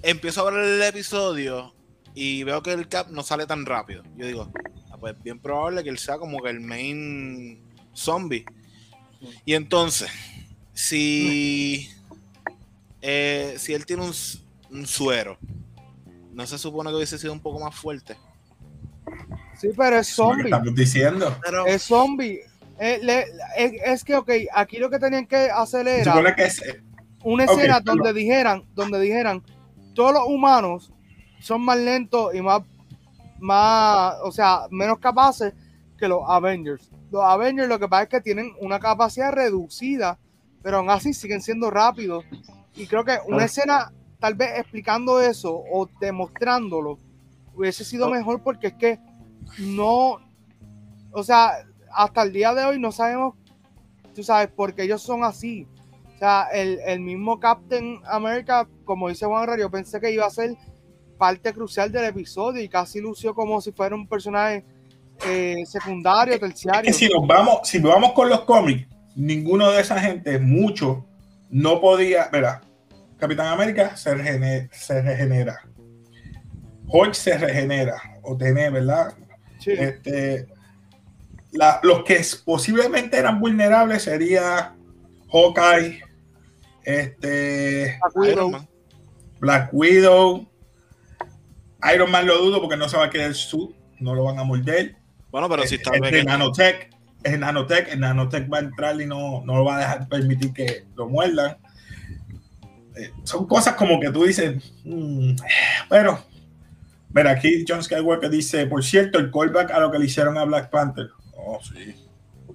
[0.03, 1.75] empiezo a ver el episodio
[2.14, 4.03] y veo que el Cap no sale tan rápido.
[4.16, 4.53] Yo digo,
[4.90, 7.61] ah, pues bien probable que él sea como que el main
[7.95, 8.45] zombie.
[9.45, 10.11] Y entonces,
[10.73, 11.90] si,
[13.03, 14.12] eh, si él tiene un,
[14.71, 15.38] un suero,
[16.33, 18.16] ¿no se supone que hubiese sido un poco más fuerte?
[19.61, 20.44] Sí, pero es zombie.
[20.44, 21.37] estamos diciendo.
[21.44, 22.40] Pero, Es zombie.
[22.79, 23.25] Eh,
[23.57, 26.83] es, es que, ok, aquí lo que tenían que hacer era supone que es, eh,
[27.25, 29.42] una escena donde dijeran, donde dijeran,
[29.94, 30.90] todos los humanos
[31.40, 32.62] son más lentos y más,
[33.38, 35.53] más, o sea, menos capaces
[35.99, 36.90] que los Avengers.
[37.11, 40.18] Los Avengers lo que pasa es que tienen una capacidad reducida,
[40.62, 42.25] pero aún así siguen siendo rápidos.
[42.75, 43.46] Y creo que una Ah.
[43.46, 46.99] escena, tal vez explicando eso o demostrándolo,
[47.55, 48.11] hubiese sido Oh.
[48.11, 48.99] mejor porque es que
[49.59, 50.19] no,
[51.13, 51.53] o sea,
[51.93, 53.35] hasta el día de hoy no sabemos,
[54.15, 55.67] tú sabes, porque ellos son así.
[56.15, 60.31] O sea, el, el mismo Captain America, como dice Juan yo pensé que iba a
[60.31, 60.55] ser
[61.19, 64.65] parte crucial del episodio y casi lució como si fuera un personaje
[65.27, 66.83] eh, secundario, Es terciario.
[66.83, 68.87] que si nos vamos, si vamos con los cómics,
[69.17, 71.05] ninguno de esa gente, mucho,
[71.51, 72.29] no podía.
[72.29, 72.61] Verá,
[73.19, 75.61] Capitán América se, regene- se regenera.
[76.89, 77.97] Hulk se regenera.
[78.23, 79.15] O tiene, ¿verdad?
[79.61, 79.73] Sí.
[79.73, 80.46] Este,
[81.53, 84.75] la- los que es- posiblemente eran vulnerables sería
[85.33, 86.03] Hawkeye,
[86.85, 88.33] este, Black Widow.
[88.33, 88.68] Iron Man.
[89.40, 90.51] Black Widow.
[91.94, 94.44] Iron Man lo dudo porque no se va a quedar su, no lo van a
[94.44, 94.96] morder.
[95.31, 96.25] Bueno, pero si está es de pequeño.
[96.31, 96.90] Nanotech,
[97.23, 100.53] es Nanotech, el Nanotech va a entrar y no, no lo va a dejar permitir
[100.53, 101.57] que lo muerdan.
[102.96, 105.35] Eh, son cosas como que tú dices, mm,
[105.88, 106.23] pero,
[107.12, 110.44] mira, aquí John Skywalker dice, por cierto, el callback a lo que le hicieron a
[110.44, 111.11] Black Panther.
[111.37, 111.94] Oh, sí,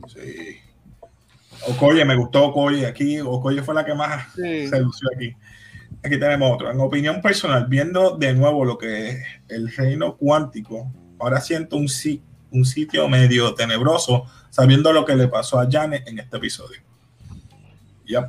[0.08, 0.58] sí.
[1.68, 3.20] Okoye, me gustó Okoye aquí.
[3.20, 4.68] Okoye fue la que más Sí.
[4.68, 5.34] se lució aquí.
[6.04, 6.70] Aquí tenemos otro.
[6.70, 11.88] En opinión personal, viendo de nuevo lo que es el reino cuántico, ahora siento un,
[11.90, 16.80] si- un sitio medio tenebroso sabiendo lo que le pasó a Janet en este episodio.
[18.06, 18.26] Yep.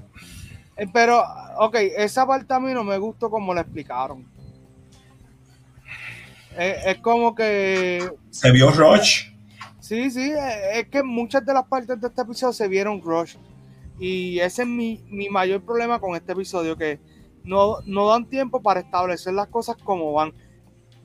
[0.79, 1.23] Eh, Pero,
[1.59, 4.25] ok, esa parte a mí no me gustó como la explicaron.
[6.59, 9.37] Es como que Se vio Rush.
[9.87, 10.33] Sí, sí,
[10.73, 13.37] es que muchas de las partes de este episodio se vieron rush.
[14.01, 16.99] Y ese es mi, mi mayor problema con este episodio, que
[17.45, 20.33] no, no dan tiempo para establecer las cosas como van.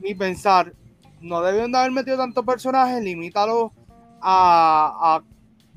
[0.00, 0.74] Ni pensar,
[1.20, 3.72] no debieron de haber metido tantos personajes, limítalo
[4.20, 5.22] a, a,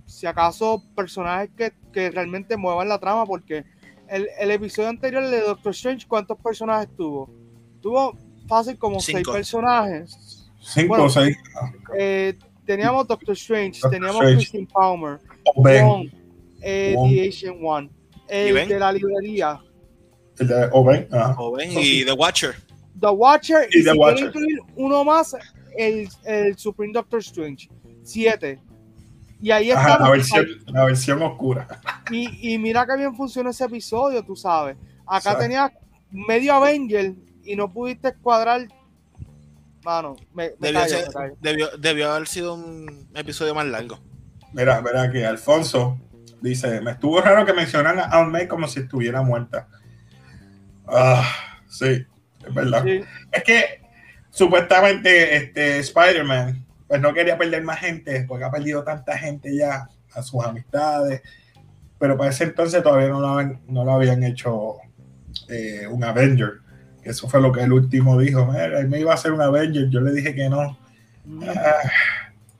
[0.07, 3.65] si acaso, personajes que, que realmente muevan la trama, porque
[4.09, 7.29] el, el episodio anterior de Doctor Strange, ¿cuántos personajes tuvo?
[7.83, 10.47] Tuvo fácil como seis personajes.
[10.61, 11.37] Cinco Bueno, o seis.
[11.97, 14.35] Eh, teníamos Doctor Strange, Doctor teníamos Strange.
[14.37, 15.19] Christine Palmer.
[15.55, 16.09] Wong,
[16.61, 17.09] eh, Wong.
[17.11, 17.89] The Asian One,
[18.27, 19.59] el de la librería,
[20.39, 21.07] El de- O Ben.
[21.11, 21.33] ajá.
[21.35, 22.55] Joven y The Watcher.
[22.99, 24.31] The Watcher Y y, The si Watcher.
[24.31, 25.35] quieren incluir uno más,
[25.77, 27.69] el, el Supreme Doctor Strange,
[28.03, 28.59] siete.
[29.41, 29.99] Y ahí estamos.
[29.99, 31.67] la, versión, la versión oscura.
[32.09, 34.75] Y, y mira que bien funciona ese episodio, tú sabes.
[35.05, 35.39] Acá Exacto.
[35.41, 35.71] tenía
[36.09, 37.13] medio Avenger
[37.45, 38.67] y no pudiste cuadrar,
[39.83, 41.37] mano, me, me Debió, callo, ser- me callo.
[41.41, 43.99] debió- debió haber sido un episodio más largo.
[44.53, 45.99] Mira, mira que Alfonso
[46.41, 49.67] dice, me estuvo raro que mencionaran a Aunt May como si estuviera muerta.
[50.87, 51.23] Ah,
[51.67, 52.05] sí,
[52.47, 52.83] es verdad.
[52.83, 53.81] Sí, Es que
[54.29, 59.87] supuestamente este Spider-Man pues no quería perder más gente porque ha perdido tanta gente ya
[60.13, 61.21] a sus amistades.
[61.97, 64.75] Pero para ese entonces todavía no lo habían, no lo habían hecho
[65.49, 66.59] eh, un Avenger.
[67.05, 68.47] Eso fue lo que el último dijo.
[68.47, 69.87] Mira, él me iba a hacer un Avenger.
[69.89, 70.75] Yo le dije que no.
[71.47, 71.75] Ah,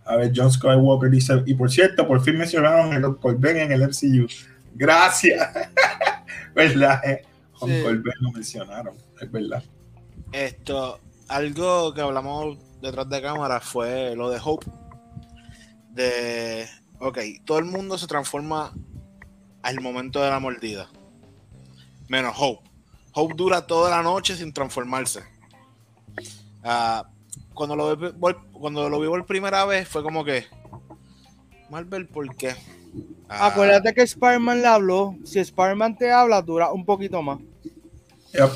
[0.06, 3.72] a ver, John Skywalker dice, y por cierto, por fin mencionaron el Uncle Ben en
[3.72, 4.28] el MCU.
[4.76, 5.50] Gracias.
[6.56, 7.02] ¿Verdad?
[7.04, 7.26] eh?
[7.60, 8.02] Uncle Sí.
[8.04, 9.64] Ben lo mencionaron, es verdad.
[10.32, 14.68] Esto, algo que hablamos detrás de cámara fue lo de Hope.
[15.90, 16.68] De,
[17.00, 18.74] ok, todo el mundo se transforma
[19.64, 20.88] al momento de la mordida.
[22.10, 22.75] Menos Hope.
[23.16, 25.24] Hope dura toda la noche sin transformarse.
[26.64, 27.06] Ah,
[27.54, 30.46] cuando, lo vi, por- cuando lo vi por primera vez fue como que...
[31.70, 32.56] Marvel, ¿por qué?
[33.28, 35.16] Ah, Acuérdate que Spider-Man le habló.
[35.24, 37.40] Si Spider-Man te habla, dura un poquito más.
[38.34, 38.52] Yep.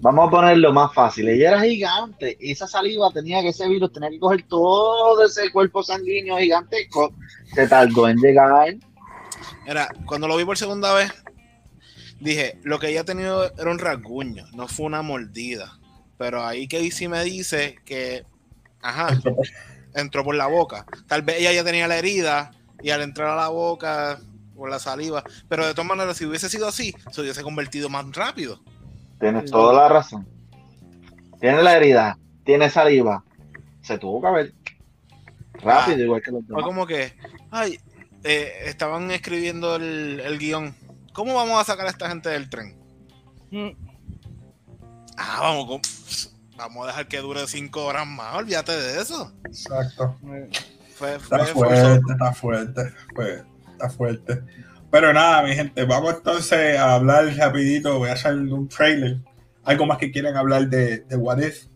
[0.00, 1.28] Vamos a ponerlo más fácil.
[1.30, 5.82] Ella era gigante esa saliva tenía que ese virus, tenía que coger todo ese cuerpo
[5.82, 7.14] sanguíneo gigantesco.
[7.54, 8.76] Se tardó en llegar.
[9.66, 11.10] Era, cuando lo vi por segunda vez,
[12.20, 15.78] dije, lo que ella ha tenido era un rasguño, no fue una mordida.
[16.18, 18.24] Pero ahí Casey me dice que,
[18.82, 19.08] ajá,
[19.94, 20.86] entró por la boca.
[21.06, 24.20] Tal vez ella ya tenía la herida y al entrar a la boca
[24.54, 25.24] por la saliva.
[25.48, 28.60] Pero de todas maneras, si hubiese sido así, se hubiese convertido más rápido.
[29.18, 29.50] Tienes Sí.
[29.50, 30.26] toda la razón.
[31.40, 33.24] Tiene la herida, tiene saliva.
[33.82, 34.54] Se tuvo que ver
[35.54, 36.64] rápido, igual que los Fue demás.
[36.64, 37.12] como que,
[37.50, 37.78] ay,
[38.22, 40.74] eh, estaban escribiendo el, el guion.
[41.14, 42.76] ¿Cómo vamos a sacar a esta gente del tren?
[43.50, 43.70] Mm,
[45.16, 45.80] Ah, vamos, con-
[46.56, 48.34] vamos a dejar que dure cinco horas más.
[48.34, 49.32] Olvídate de eso.
[49.44, 50.16] Exacto.
[50.26, 50.50] eh,
[50.96, 52.12] Fue, Está fue fuerte, forzoso.
[52.12, 52.82] está fuerte.
[53.14, 54.42] Pues, está fuerte.
[54.90, 57.98] Pero nada, mi gente, vamos entonces a hablar rapidito.
[57.98, 59.18] Voy a hacer un trailer.
[59.64, 61.66] ¿Algo más que quieran hablar de, de What If?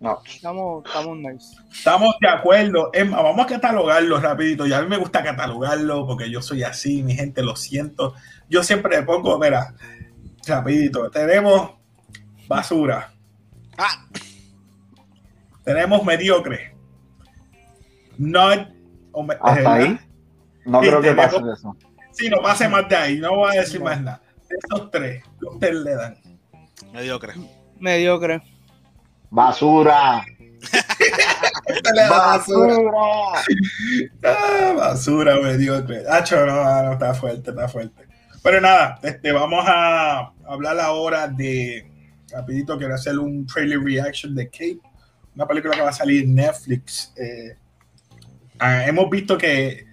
[0.00, 1.56] No, Estamos, estamos nice.
[1.70, 2.90] Estamos de acuerdo.
[2.92, 4.66] Es más, vamos a catalogarlo rapidito.
[4.66, 8.14] Y a mí me gusta catalogarlo porque yo soy así, mi gente, lo siento.
[8.52, 9.74] Yo siempre le pongo, mira,
[10.46, 11.10] rapidito.
[11.10, 11.70] Tenemos
[12.46, 13.10] basura.
[13.78, 14.06] Ah,
[15.64, 16.76] Tenemos mediocre.
[18.18, 18.68] Not.
[19.12, 19.72] o me- hasta ¿verdad?
[19.72, 19.98] ahí.
[20.66, 21.76] No Sí, creo que pase de eso.
[22.12, 23.18] Sí, no pase más de ahí.
[23.20, 24.20] No voy a decir más nada.
[24.50, 26.16] De esos tres, ¿qué ustedes le dan?
[26.92, 27.32] mediocre.
[27.80, 28.42] Mediocre.
[29.30, 30.26] Basura.
[31.94, 32.76] Da basura.
[32.76, 33.42] Basura.
[34.24, 36.04] Ah, basura, mediocre.
[36.06, 38.11] Hacho, no, no, no, está fuerte, está fuerte.
[38.42, 41.88] Pero nada, este, vamos a hablar ahora de.
[42.30, 44.80] Rapidito, quiero hacer un trailer reaction de Cape,
[45.34, 47.12] una película que va a salir en Netflix.
[47.16, 47.56] Eh,
[48.58, 49.86] ah, hemos visto que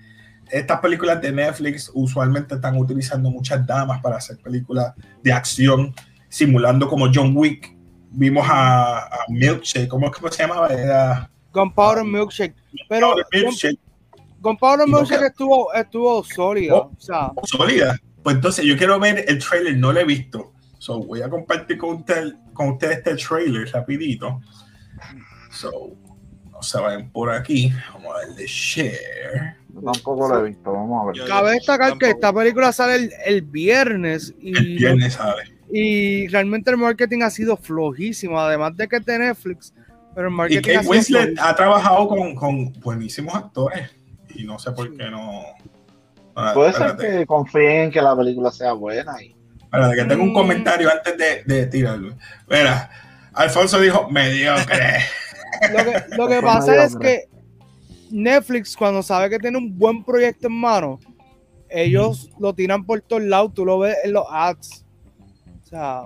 [0.50, 5.94] estas películas de Netflix usualmente están utilizando muchas damas para hacer películas de acción,
[6.30, 7.76] simulando como John Wick.
[8.12, 10.68] Vimos a, a Milkshake, ¿cómo es que se llamaba?
[10.70, 12.56] Era Gunpowder Milkshake.
[12.88, 13.80] Pero Milkshake.
[14.40, 16.76] Gunpowder Y no Milkshake estuvo, estuvo sólida.
[16.76, 16.92] Oh.
[16.98, 17.98] O sea, sólida.
[18.24, 20.54] Pues entonces yo quiero ver el trailer, no lo he visto.
[20.78, 24.42] So voy a compartir con usted, con ustedes este trailer rapidito.
[25.52, 25.96] So,
[26.52, 27.72] no se vayan por aquí.
[27.94, 29.56] Vamos a darle share.
[29.74, 30.72] Tampoco lo he visto.
[30.72, 31.16] Vamos a ver.
[31.16, 35.44] Yo- cabe destacar que esta película sale el, el viernes y, El viernes sale.
[35.72, 39.74] y realmente el marketing ha sido flojísimo, además de que es de Netflix,
[40.16, 41.48] pero el Y marketing Kate ha sido Winslet flojísimo.
[41.48, 43.90] ha trabajado con, con buenísimos actores.
[44.36, 45.42] Y no sé por qué no.
[46.40, 49.22] Ah, Puede ser que confíen en que la película sea buena.
[49.22, 49.36] Y...
[49.64, 50.34] espérate, que tengo un Mm.
[50.34, 52.16] comentario antes de, de tirarlo.
[52.50, 52.90] Mira,
[53.34, 55.00] Alfonso dijo mediocre.
[55.74, 57.26] Lo que, lo que pasa es que
[58.12, 61.00] Netflix, cuando sabe que tiene un buen proyecto en mano,
[61.70, 64.86] ellos lo tiran por todos lados, tú lo ves en los ads.
[65.64, 66.02] O sea,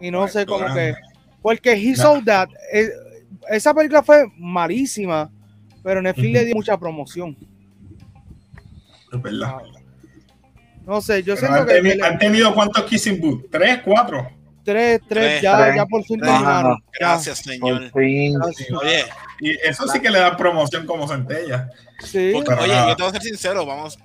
[0.00, 0.94] y no sé cómo que.
[1.40, 1.96] Porque He.
[1.96, 2.90] Sold That, eh,
[3.48, 5.30] esa película fue malísima,
[5.82, 7.36] pero Netflix le dio mucha promoción.
[9.12, 9.56] Es verdad.
[10.86, 13.50] No sé, yo han, que teni- que han tenido cuántos kissing booth?
[13.50, 13.80] ¿Tres?
[13.84, 14.30] ¿Cuatro?
[14.64, 15.42] tres, tres, Tres.
[15.42, 15.76] ya, Tres.
[15.76, 16.78] ya por fin terminaron.
[16.78, 16.84] Ya.
[17.00, 17.90] Gracias, Por señor.
[17.92, 18.70] Gracias.
[18.72, 19.04] Oye,
[19.40, 21.68] Y eso sí que le da promoción como centella.
[22.02, 22.30] Sí.
[22.34, 22.88] porque- oye, nada.
[22.88, 23.98] yo te voy a ser sincero, vamos.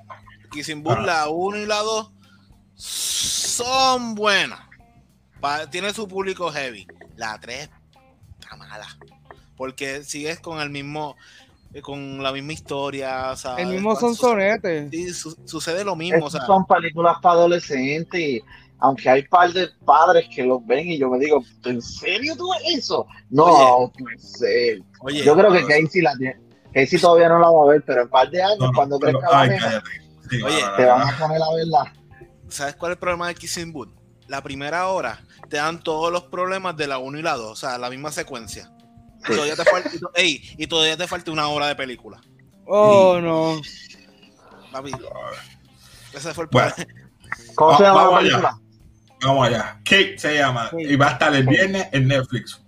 [0.52, 1.06] Kissing Booth, Ah.
[1.06, 2.12] la 1 y la 2
[2.76, 4.60] son buenas.
[5.40, 6.88] Pa- tiene su público heavy.
[7.16, 7.70] La 3
[8.40, 8.88] está mala.
[9.56, 11.16] Porque sigues con el mismo.
[11.74, 13.32] Eh, con la misma historia.
[13.32, 14.90] O sea, El mismo después sonsonete.
[14.90, 16.26] Sí, su- sucede lo mismo.
[16.26, 18.42] O sea, son películas para adolescentes y
[18.80, 22.50] aunque hay par de padres que los ven y yo me digo, ¿en serio tú
[22.52, 23.06] ves eso?
[23.30, 23.92] No, Oye.
[24.00, 24.84] pues sí.
[25.02, 26.38] oye, Yo creo que no, Casey la tiene.
[26.74, 29.00] Casey todavía no la va a ver, pero en par de años, No, no, cuando
[29.00, 29.84] pero- crezca la nena.
[30.30, 31.08] Sí, Oye, no, no, te no, van no.
[31.08, 31.94] a poner a verla.
[32.48, 33.90] ¿sabes cuál es el problema de Kissing Booth?
[34.28, 37.56] La primera hora te dan todos los problemas de la 1 y la 2, o
[37.56, 38.72] sea, la misma secuencia.
[39.26, 39.34] Sí.
[39.34, 42.22] Todavía te falta, y, ey, y todavía te falta una hora de película.
[42.66, 43.62] Oh, no.
[44.72, 44.92] Papi,
[46.14, 46.74] ese fue el Bueno.
[47.56, 48.30] ¿Cómo se llama la vamos allá.
[48.30, 48.60] película?
[49.24, 49.82] Vamos allá.
[49.84, 50.84] Kate se llama Kate.
[50.84, 52.62] y va a estar el viernes en Netflix.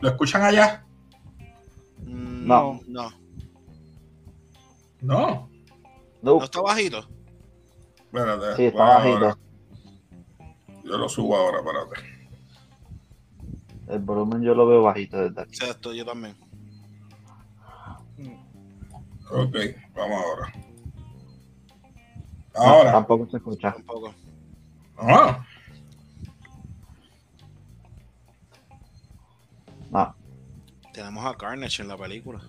[0.00, 0.84] ¿Lo escuchan allá?
[2.04, 2.80] Mm, No.
[2.86, 3.10] no.
[5.00, 5.50] No.
[6.22, 7.08] ¿No No, está bajito?
[7.98, 8.56] Espérate.
[8.56, 9.26] sí, está ahora.
[9.26, 9.38] bajito.
[10.84, 12.09] Yo lo subo ahora, espérate.
[13.90, 15.54] El volumen yo lo veo bajito desde aquí.
[15.54, 16.36] Exacto, yo también.
[19.30, 19.56] Ok,
[19.94, 20.52] vamos ahora.
[22.54, 22.92] No, Ahora.
[22.92, 23.72] tampoco se escucha.
[23.72, 24.14] Tampoco.
[24.98, 25.44] Ah,
[29.90, 30.14] No.
[30.92, 32.40] Tenemos a Carnage en la película.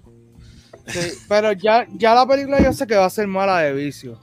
[0.88, 4.20] Sí, pero ya, ya la película yo sé que va a ser mala de vicio.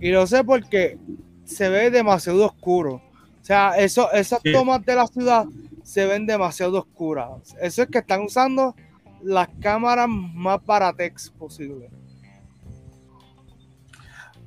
[0.00, 0.98] Y lo sé porque
[1.44, 3.00] se ve demasiado oscuro.
[3.42, 4.52] O sea, eso, esas Sí.
[4.52, 5.44] tomas de la ciudad
[5.82, 7.54] se ven demasiado oscuras.
[7.60, 8.74] Eso es que están usando
[9.22, 11.90] las cámaras más baratex posible.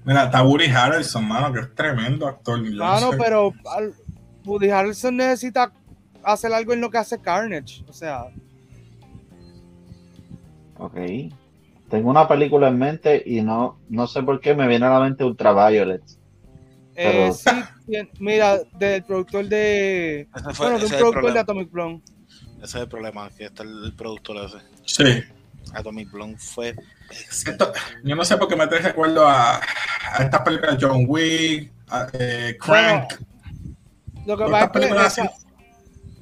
[0.06, 2.64] mira, está Woody Harrelson, mano, que es tremendo actor.
[2.64, 3.18] Yo no Claro, sé.
[3.18, 3.93] pero al-
[4.46, 5.72] Woody Harrelson necesita
[6.24, 7.84] hacer algo en lo que hace Carnage.
[7.88, 8.26] O sea,
[10.78, 10.98] Ok.
[11.89, 15.00] Tengo una película en mente y no, no sé por qué me viene a la
[15.00, 16.02] mente Ultraviolet.
[16.96, 20.28] Eh, sí, mira, del productor de.
[20.54, 21.39] Fue, Bueno, de un productor de.
[21.39, 22.04] Atomic Blonde.
[22.58, 24.58] Ese es el problema, que está el, el productor ese.
[24.86, 25.24] Sí.
[25.74, 26.76] Atomic Blonde fue
[27.30, 27.74] Esto-
[28.04, 31.72] yo no sé por qué me trae recuerdo a, a estas películas de John Wick,
[31.89, 33.14] a, eh, Crank.
[34.26, 35.32] Lo que pasa es que esa,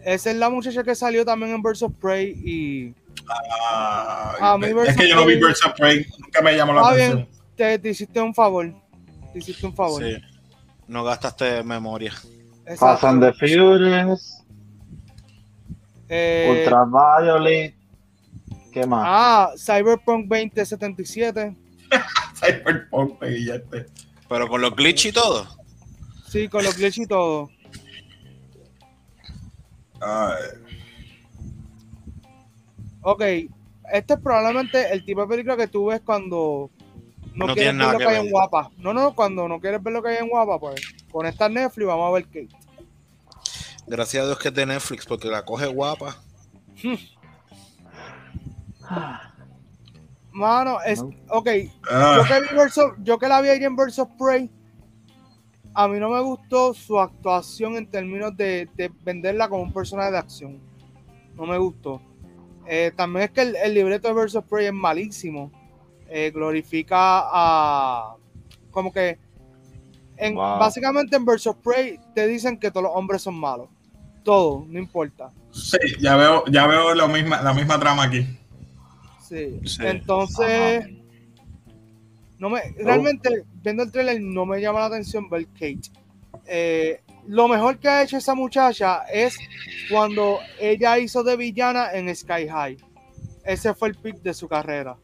[0.06, 2.96] esa es la muchacha que salió también en Birds of Prey y
[3.30, 6.74] Ah, A mí es Birds que yo no vi Birds of Prey, nunca me llamó
[6.74, 7.18] la Está atención.
[7.18, 8.74] bien, te, te hiciste un favor.
[9.32, 10.04] Te hiciste un favor.
[10.04, 10.16] Sí.
[10.88, 12.14] No gastaste memoria.
[12.66, 14.40] And the Furious,
[16.10, 17.76] Eh, Ultraviolet.
[18.72, 19.04] ¿Qué más?
[19.06, 21.56] ah, Cyberpunk 2077.
[22.36, 23.86] Cyberpunk, peguillete.
[24.30, 25.48] Pero con los glitch y todo.
[26.28, 27.50] Sí, con los glitch y todo.
[30.02, 30.34] Ay,
[33.02, 33.22] Ok,
[33.92, 36.70] este es probablemente el tipo de película que tú ves cuando
[37.34, 38.26] no, No quieres tiene ver nada lo que que hay ver.
[38.26, 38.72] en guapa.
[38.78, 40.82] No, no, cuando no quieres ver lo que hay en guapa, pues
[41.12, 42.48] conecta Netflix y vamos a ver qué.
[43.88, 46.22] Gracias a Dios que es de Netflix, porque la coge guapa.
[50.32, 51.02] Mano, es.
[51.30, 51.50] Ok,
[51.92, 52.48] ah, yo que, vi
[53.04, 54.50] yo que la vi ayer en Birds of Prey,
[55.76, 60.12] a mí no me gustó su actuación en términos de, de venderla como un personaje
[60.12, 60.60] de acción.
[61.36, 62.02] No me gustó.
[62.66, 65.52] Eh, también es que el, el libreto de Birds of Prey es malísimo.
[66.16, 68.16] Eh, glorifica a.
[68.70, 69.18] Como que.
[70.16, 70.60] En, Wow.
[70.60, 73.68] Básicamente en of Prey te dicen que todos los hombres son malos.
[74.24, 75.32] Todo, no importa.
[75.52, 78.28] sí, ya veo, ya veo lo misma, la misma trama aquí.
[79.28, 79.60] Sí.
[79.66, 79.82] Sí.
[79.82, 80.86] Entonces,
[82.38, 85.90] no me, realmente viendo el trailer no me llama la atención ver Kate.
[86.46, 89.36] Eh, lo mejor que ha hecho esa muchacha es
[89.90, 92.78] cuando ella hizo de villana en Sky High.
[93.44, 94.96] Ese fue el pick de su carrera.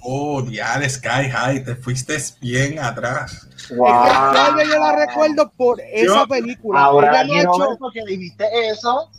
[0.00, 3.48] Oh, dial Sky High, te fuiste bien atrás.
[3.70, 4.06] Wow.
[4.06, 6.80] Es que todavía yo la recuerdo por esa película.
[6.80, 9.10] Ahora ella no ha hecho, porque dijiste eso.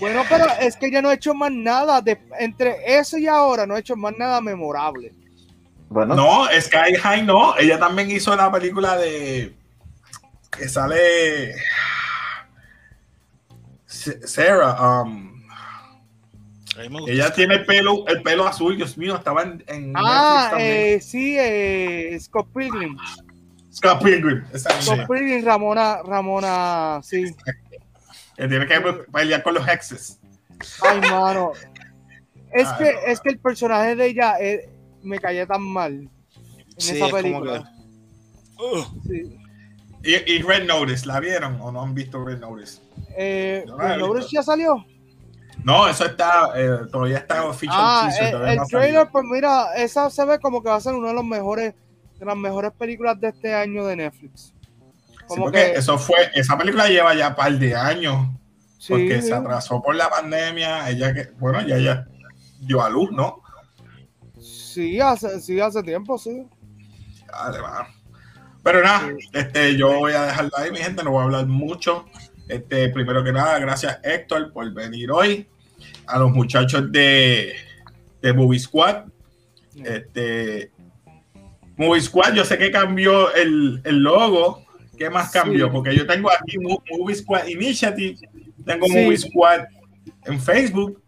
[0.00, 2.00] bueno, pero es que ella no ha hecho más nada.
[2.00, 5.12] De, entre eso y ahora no ha hecho más nada memorable.
[5.88, 7.56] Bueno, No, Sky High no.
[7.56, 9.54] Ella también hizo la película de.
[10.50, 11.54] que sale.
[14.24, 15.02] Sarah.
[15.02, 15.33] um,
[17.06, 21.36] ella tiene el pelo, el pelo azul, Dios mío, estaba en, en Ah, eh, sí,
[21.38, 22.96] eh, Scott Pilgrim.
[23.72, 27.24] Scott Pilgrim, esa Scott Pilgrim, Ramona, Ramona, sí.
[28.36, 28.80] tiene que
[29.12, 30.18] pelear con los hexes.
[30.82, 31.52] Ay, mano.
[32.52, 32.98] Es Ay, que, no.
[33.06, 34.68] es que el personaje de ella eh,
[35.02, 36.10] me caía tan mal en
[36.76, 37.72] Sí, esa es como película.
[39.06, 39.38] Sí.
[40.04, 42.80] Y, y Red Notice, ¿la vieron o no han visto Red Notice?
[43.16, 44.84] Eh, No ¿el Notice ya salió?
[45.64, 49.24] No, eso está, eh, todavía está official Ah, teaser, eh, el no ha trailer, pues
[49.24, 51.74] mira, esa se ve como que va a ser una de los mejores,
[52.18, 54.52] de las mejores películas de este año de Netflix.
[55.26, 58.28] Como que, eso fue, esa película lleva ya un par de años.
[58.86, 60.90] porque se atrasó por la pandemia.
[60.90, 62.06] Ella que, bueno, ya ella
[62.60, 63.40] dio a luz, ¿no?
[64.38, 66.46] Sí, hace, sí, hace tiempo, sí.
[67.26, 67.58] Dale,
[68.62, 72.04] Pero nada, este, yo voy a dejarlo ahí, mi gente, no voy a hablar mucho.
[72.48, 75.48] Este, primero que nada, gracias Héctor por venir hoy.
[76.06, 77.54] A los muchachos de,
[78.20, 79.04] de Movie Squad.
[79.84, 80.70] Este,
[81.76, 84.64] Movie Squad, yo sé que cambió el, el logo.
[84.96, 85.70] ¿Qué más cambió?
[85.72, 88.16] Porque yo tengo aquí Movie Squad Initiative,
[88.64, 89.64] tengo Movie Squad
[90.24, 91.02] en Facebook.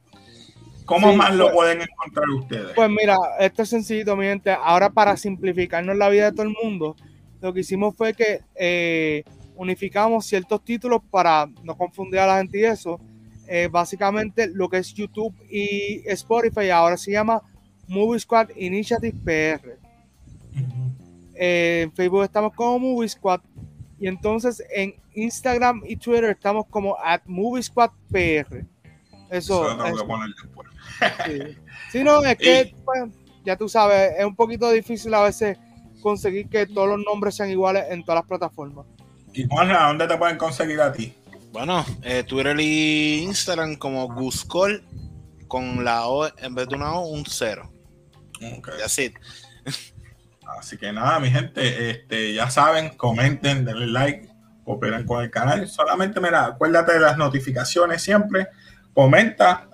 [0.84, 2.72] ¿Cómo más lo pues, pueden encontrar ustedes?
[2.74, 4.50] Pues mira, esto es sencillo, mi gente.
[4.52, 6.96] Ahora para simplificarnos la vida de todo el mundo,
[7.40, 9.24] lo que hicimos fue que eh,
[9.56, 13.00] unificamos ciertos títulos para no confundir a la gente y eso.
[13.48, 17.40] Eh, básicamente lo que es YouTube y Spotify ahora se llama
[17.88, 19.78] Movie Squad Initiative PR.
[21.34, 23.40] Eh, en Facebook estamos como Movie Squad
[24.00, 28.64] y entonces en Instagram y Twitter estamos como at Movie Squad PR.
[29.30, 29.64] Eso,
[31.90, 32.02] Sí.
[32.02, 33.04] no, es que pues,
[33.44, 35.58] ya tú sabes, es un poquito difícil a veces
[36.00, 38.86] conseguir que todos los nombres sean iguales en todas las plataformas.
[39.32, 41.12] Y Juanra, ¿dónde te pueden conseguir a ti?
[41.56, 44.84] Bueno, eh, Twitter y Instagram como Guscol
[45.48, 47.72] con la O en vez de una O, un cero.
[48.84, 49.14] Así.
[50.58, 54.28] Así que nada, mi gente, este, ya saben, comenten, denle like,
[54.66, 55.66] cooperen con el canal.
[55.66, 58.48] Solamente, mira, acuérdate de las notificaciones siempre,
[58.92, 59.66] comenta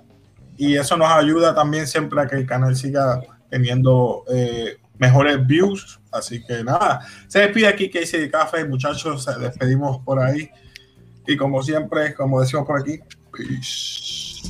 [0.57, 3.21] y eso nos ayuda también siempre a que el canal siga
[3.51, 5.99] teniendo eh, mejores views.
[6.13, 10.49] Así que nada, se despide aquí Casey de Café, muchachos, se despedimos por ahí.
[11.27, 12.99] Y como siempre, como decimos por aquí,
[13.33, 14.43] peace.